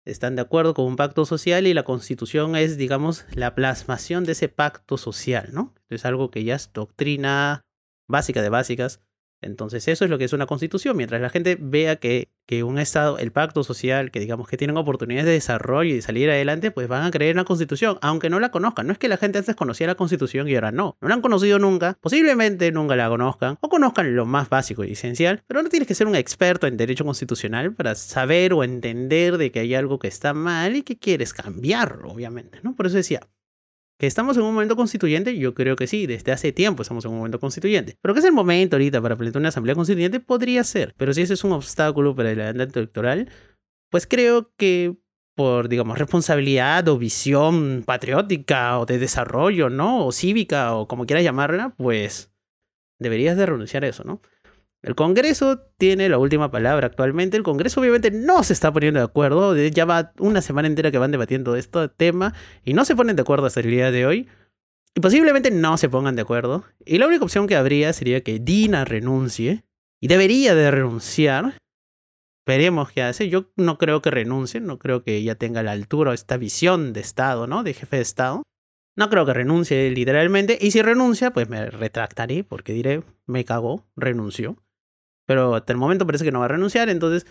están 0.05 0.35
de 0.35 0.41
acuerdo 0.41 0.73
con 0.73 0.85
un 0.85 0.95
pacto 0.95 1.25
social 1.25 1.67
y 1.67 1.73
la 1.73 1.83
constitución 1.83 2.55
es, 2.55 2.77
digamos, 2.77 3.25
la 3.33 3.53
plasmación 3.53 4.23
de 4.23 4.31
ese 4.31 4.49
pacto 4.49 4.97
social, 4.97 5.49
¿no? 5.53 5.75
Es 5.89 6.05
algo 6.05 6.31
que 6.31 6.43
ya 6.43 6.55
es 6.55 6.71
doctrina 6.73 7.61
básica 8.07 8.41
de 8.41 8.49
básicas 8.49 9.01
entonces 9.41 9.87
eso 9.87 10.05
es 10.05 10.11
lo 10.11 10.17
que 10.17 10.25
es 10.25 10.33
una 10.33 10.45
constitución. 10.45 10.95
Mientras 10.95 11.21
la 11.21 11.29
gente 11.29 11.57
vea 11.59 11.95
que, 11.95 12.29
que 12.45 12.63
un 12.63 12.77
Estado, 12.77 13.17
el 13.17 13.31
pacto 13.31 13.63
social, 13.63 14.11
que 14.11 14.19
digamos 14.19 14.47
que 14.47 14.57
tienen 14.57 14.77
oportunidades 14.77 15.25
de 15.25 15.33
desarrollo 15.33 15.91
y 15.91 15.95
de 15.95 16.01
salir 16.01 16.29
adelante, 16.29 16.71
pues 16.71 16.87
van 16.87 17.03
a 17.03 17.11
creer 17.11 17.31
en 17.31 17.37
la 17.37 17.43
constitución, 17.43 17.97
aunque 18.01 18.29
no 18.29 18.39
la 18.39 18.51
conozcan. 18.51 18.87
No 18.87 18.93
es 18.93 18.99
que 18.99 19.07
la 19.07 19.17
gente 19.17 19.39
antes 19.39 19.55
conocía 19.55 19.87
la 19.87 19.95
constitución 19.95 20.47
y 20.47 20.55
ahora 20.55 20.71
no. 20.71 20.97
No 21.01 21.07
la 21.07 21.15
han 21.15 21.21
conocido 21.21 21.59
nunca, 21.59 21.97
posiblemente 22.01 22.71
nunca 22.71 22.95
la 22.95 23.09
conozcan, 23.09 23.57
o 23.61 23.69
conozcan 23.69 24.15
lo 24.15 24.25
más 24.25 24.49
básico 24.49 24.83
y 24.83 24.91
esencial, 24.91 25.43
pero 25.47 25.63
no 25.63 25.69
tienes 25.69 25.87
que 25.87 25.95
ser 25.95 26.07
un 26.07 26.15
experto 26.15 26.67
en 26.67 26.77
derecho 26.77 27.03
constitucional 27.03 27.73
para 27.73 27.95
saber 27.95 28.53
o 28.53 28.63
entender 28.63 29.37
de 29.37 29.51
que 29.51 29.59
hay 29.59 29.73
algo 29.73 29.97
que 29.99 30.07
está 30.07 30.33
mal 30.33 30.75
y 30.75 30.83
que 30.83 30.97
quieres 30.97 31.33
cambiarlo, 31.33 32.11
obviamente, 32.11 32.59
¿no? 32.63 32.75
Por 32.75 32.87
eso 32.87 32.97
decía, 32.97 33.21
¿Que 34.01 34.07
estamos 34.07 34.35
en 34.35 34.41
un 34.41 34.55
momento 34.55 34.75
constituyente? 34.75 35.37
Yo 35.37 35.53
creo 35.53 35.75
que 35.75 35.85
sí, 35.85 36.07
desde 36.07 36.31
hace 36.31 36.51
tiempo 36.51 36.81
estamos 36.81 37.05
en 37.05 37.11
un 37.11 37.17
momento 37.17 37.39
constituyente. 37.39 37.99
Pero 38.01 38.15
que 38.15 38.21
es 38.21 38.25
el 38.25 38.31
momento 38.31 38.75
ahorita 38.75 38.99
para 38.99 39.15
plantear 39.15 39.39
una 39.39 39.49
asamblea 39.49 39.75
constituyente, 39.75 40.19
podría 40.19 40.63
ser. 40.63 40.95
Pero 40.97 41.13
si 41.13 41.21
ese 41.21 41.35
es 41.35 41.43
un 41.43 41.51
obstáculo 41.51 42.15
para 42.15 42.31
el 42.31 42.41
andamiento 42.41 42.79
electoral, 42.79 43.29
pues 43.91 44.07
creo 44.07 44.51
que 44.57 44.97
por, 45.35 45.69
digamos, 45.69 45.99
responsabilidad 45.99 46.87
o 46.87 46.97
visión 46.97 47.83
patriótica 47.85 48.79
o 48.79 48.87
de 48.87 48.97
desarrollo, 48.97 49.69
¿no? 49.69 50.07
O 50.07 50.11
cívica 50.11 50.73
o 50.73 50.87
como 50.87 51.05
quieras 51.05 51.23
llamarla, 51.23 51.75
pues 51.77 52.33
deberías 52.97 53.37
de 53.37 53.45
renunciar 53.45 53.83
a 53.83 53.87
eso, 53.87 54.03
¿no? 54.03 54.19
El 54.83 54.95
Congreso 54.95 55.59
tiene 55.77 56.09
la 56.09 56.17
última 56.17 56.49
palabra 56.49 56.87
actualmente. 56.87 57.37
El 57.37 57.43
Congreso 57.43 57.81
obviamente 57.81 58.09
no 58.09 58.43
se 58.43 58.53
está 58.53 58.73
poniendo 58.73 58.99
de 58.99 59.05
acuerdo. 59.05 59.55
Ya 59.55 59.85
va 59.85 60.11
una 60.17 60.41
semana 60.41 60.67
entera 60.67 60.89
que 60.89 60.97
van 60.97 61.11
debatiendo 61.11 61.55
este 61.55 61.87
tema 61.89 62.33
y 62.65 62.73
no 62.73 62.83
se 62.83 62.95
ponen 62.95 63.15
de 63.15 63.21
acuerdo 63.21 63.45
hasta 63.45 63.59
el 63.59 63.69
día 63.69 63.91
de 63.91 64.05
hoy. 64.07 64.27
Y 64.95 65.01
posiblemente 65.01 65.51
no 65.51 65.77
se 65.77 65.87
pongan 65.87 66.15
de 66.15 66.23
acuerdo. 66.23 66.65
Y 66.83 66.97
la 66.97 67.07
única 67.07 67.23
opción 67.23 67.47
que 67.47 67.55
habría 67.55 67.93
sería 67.93 68.21
que 68.21 68.39
Dina 68.39 68.83
renuncie. 68.83 69.63
Y 70.01 70.07
debería 70.07 70.55
de 70.55 70.71
renunciar. 70.71 71.57
Veremos 72.47 72.91
qué 72.91 73.03
hace. 73.03 73.29
Yo 73.29 73.51
no 73.55 73.77
creo 73.77 74.01
que 74.01 74.09
renuncie. 74.09 74.61
No 74.61 74.79
creo 74.79 75.03
que 75.03 75.15
ella 75.15 75.35
tenga 75.35 75.61
la 75.61 75.73
altura 75.73 76.09
o 76.09 76.13
esta 76.13 76.37
visión 76.37 76.91
de 76.91 77.01
Estado, 77.01 77.45
¿no? 77.45 77.61
De 77.61 77.75
jefe 77.75 77.97
de 77.97 78.01
Estado. 78.01 78.41
No 78.97 79.11
creo 79.11 79.27
que 79.27 79.33
renuncie 79.35 79.91
literalmente. 79.91 80.57
Y 80.59 80.71
si 80.71 80.81
renuncia, 80.81 81.31
pues 81.31 81.47
me 81.49 81.69
retractaré 81.69 82.43
porque 82.43 82.73
diré, 82.73 83.03
me 83.27 83.45
cagó, 83.45 83.85
renunció 83.95 84.57
pero 85.31 85.55
hasta 85.55 85.71
el 85.71 85.77
momento 85.77 86.05
parece 86.05 86.25
que 86.25 86.31
no 86.33 86.39
va 86.39 86.45
a 86.45 86.49
renunciar, 86.49 86.89
entonces 86.89 87.25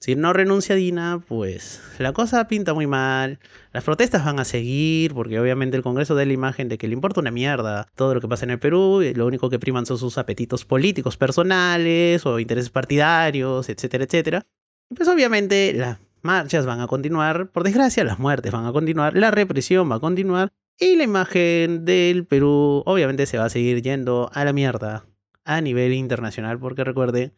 Si 0.00 0.14
no 0.14 0.34
renuncia 0.34 0.74
Dina, 0.74 1.24
pues 1.26 1.80
la 1.98 2.12
cosa 2.12 2.46
pinta 2.46 2.74
muy 2.74 2.86
mal. 2.86 3.38
Las 3.72 3.84
protestas 3.84 4.22
van 4.22 4.38
a 4.38 4.44
seguir 4.44 5.14
porque 5.14 5.40
obviamente 5.40 5.78
el 5.78 5.82
Congreso 5.82 6.14
da 6.14 6.26
la 6.26 6.32
imagen 6.34 6.68
de 6.68 6.76
que 6.76 6.86
le 6.88 6.92
importa 6.92 7.20
una 7.20 7.30
mierda 7.30 7.88
todo 7.96 8.12
lo 8.14 8.20
que 8.20 8.28
pasa 8.28 8.44
en 8.44 8.50
el 8.50 8.58
Perú 8.58 9.00
y 9.02 9.14
lo 9.14 9.26
único 9.26 9.48
que 9.48 9.58
priman 9.58 9.86
son 9.86 9.96
sus 9.96 10.18
apetitos 10.18 10.66
políticos 10.66 11.16
personales 11.16 12.26
o 12.26 12.38
intereses 12.38 12.68
partidarios, 12.68 13.70
etcétera, 13.70 14.04
etcétera. 14.04 14.46
Pues 14.94 15.08
obviamente 15.08 15.72
las 15.72 15.98
marchas 16.20 16.66
van 16.66 16.82
a 16.82 16.86
continuar, 16.86 17.48
por 17.50 17.64
desgracia 17.64 18.04
las 18.04 18.18
muertes 18.18 18.52
van 18.52 18.66
a 18.66 18.72
continuar, 18.72 19.16
la 19.16 19.30
represión 19.30 19.90
va 19.90 19.96
a 19.96 20.00
continuar 20.00 20.52
y 20.78 20.96
la 20.96 21.04
imagen 21.04 21.86
del 21.86 22.26
Perú 22.26 22.82
obviamente 22.84 23.24
se 23.24 23.38
va 23.38 23.46
a 23.46 23.50
seguir 23.50 23.80
yendo 23.80 24.30
a 24.34 24.44
la 24.44 24.52
mierda 24.52 25.07
a 25.48 25.62
nivel 25.62 25.94
internacional 25.94 26.58
porque 26.58 26.84
recuerde, 26.84 27.34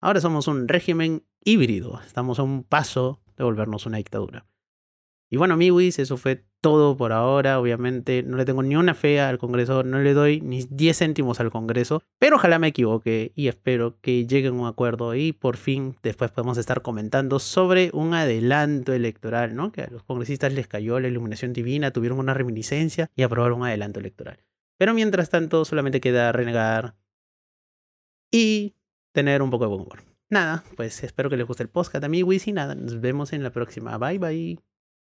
ahora 0.00 0.20
somos 0.20 0.46
un 0.46 0.68
régimen 0.68 1.24
híbrido, 1.42 2.00
estamos 2.06 2.38
a 2.38 2.42
un 2.42 2.62
paso 2.62 3.22
de 3.36 3.44
volvernos 3.44 3.86
una 3.86 3.96
dictadura. 3.96 4.46
Y 5.30 5.38
bueno, 5.38 5.54
amiguis, 5.54 5.98
eso 5.98 6.16
fue 6.16 6.44
todo 6.60 6.96
por 6.96 7.12
ahora. 7.12 7.58
Obviamente 7.58 8.22
no 8.22 8.36
le 8.36 8.44
tengo 8.44 8.62
ni 8.62 8.76
una 8.76 8.94
fe 8.94 9.18
al 9.20 9.38
Congreso, 9.38 9.82
no 9.82 9.98
le 9.98 10.12
doy 10.12 10.40
ni 10.42 10.62
10 10.62 10.96
céntimos 10.96 11.40
al 11.40 11.50
Congreso, 11.50 12.02
pero 12.18 12.36
ojalá 12.36 12.58
me 12.58 12.68
equivoque 12.68 13.32
y 13.34 13.48
espero 13.48 13.98
que 14.00 14.26
lleguen 14.26 14.54
a 14.54 14.60
un 14.60 14.66
acuerdo 14.66 15.14
y 15.14 15.32
por 15.32 15.56
fin 15.56 15.96
después 16.02 16.30
podemos 16.30 16.58
estar 16.58 16.82
comentando 16.82 17.38
sobre 17.38 17.90
un 17.94 18.14
adelanto 18.14 18.92
electoral, 18.92 19.56
¿no? 19.56 19.72
Que 19.72 19.82
a 19.82 19.90
los 19.90 20.04
congresistas 20.04 20.52
les 20.52 20.68
cayó 20.68 21.00
la 21.00 21.08
iluminación 21.08 21.54
divina, 21.54 21.90
tuvieron 21.90 22.18
una 22.18 22.34
reminiscencia 22.34 23.10
y 23.16 23.22
aprobaron 23.22 23.60
un 23.60 23.66
adelanto 23.66 24.00
electoral. 24.00 24.44
Pero 24.78 24.92
mientras 24.92 25.30
tanto 25.30 25.64
solamente 25.64 26.00
queda 26.00 26.30
renegar 26.30 26.94
y 28.34 28.74
tener 29.12 29.42
un 29.42 29.50
poco 29.50 29.64
de 29.64 29.68
buen 29.68 29.82
humor. 29.82 30.02
Nada, 30.28 30.64
pues 30.76 31.04
espero 31.04 31.30
que 31.30 31.36
les 31.36 31.46
guste 31.46 31.62
el 31.62 31.68
podcast, 31.68 32.04
amiguis, 32.04 32.48
y 32.48 32.52
nada, 32.52 32.74
nos 32.74 33.00
vemos 33.00 33.32
en 33.32 33.44
la 33.44 33.50
próxima. 33.50 33.96
Bye 33.96 34.18
bye. 34.18 34.73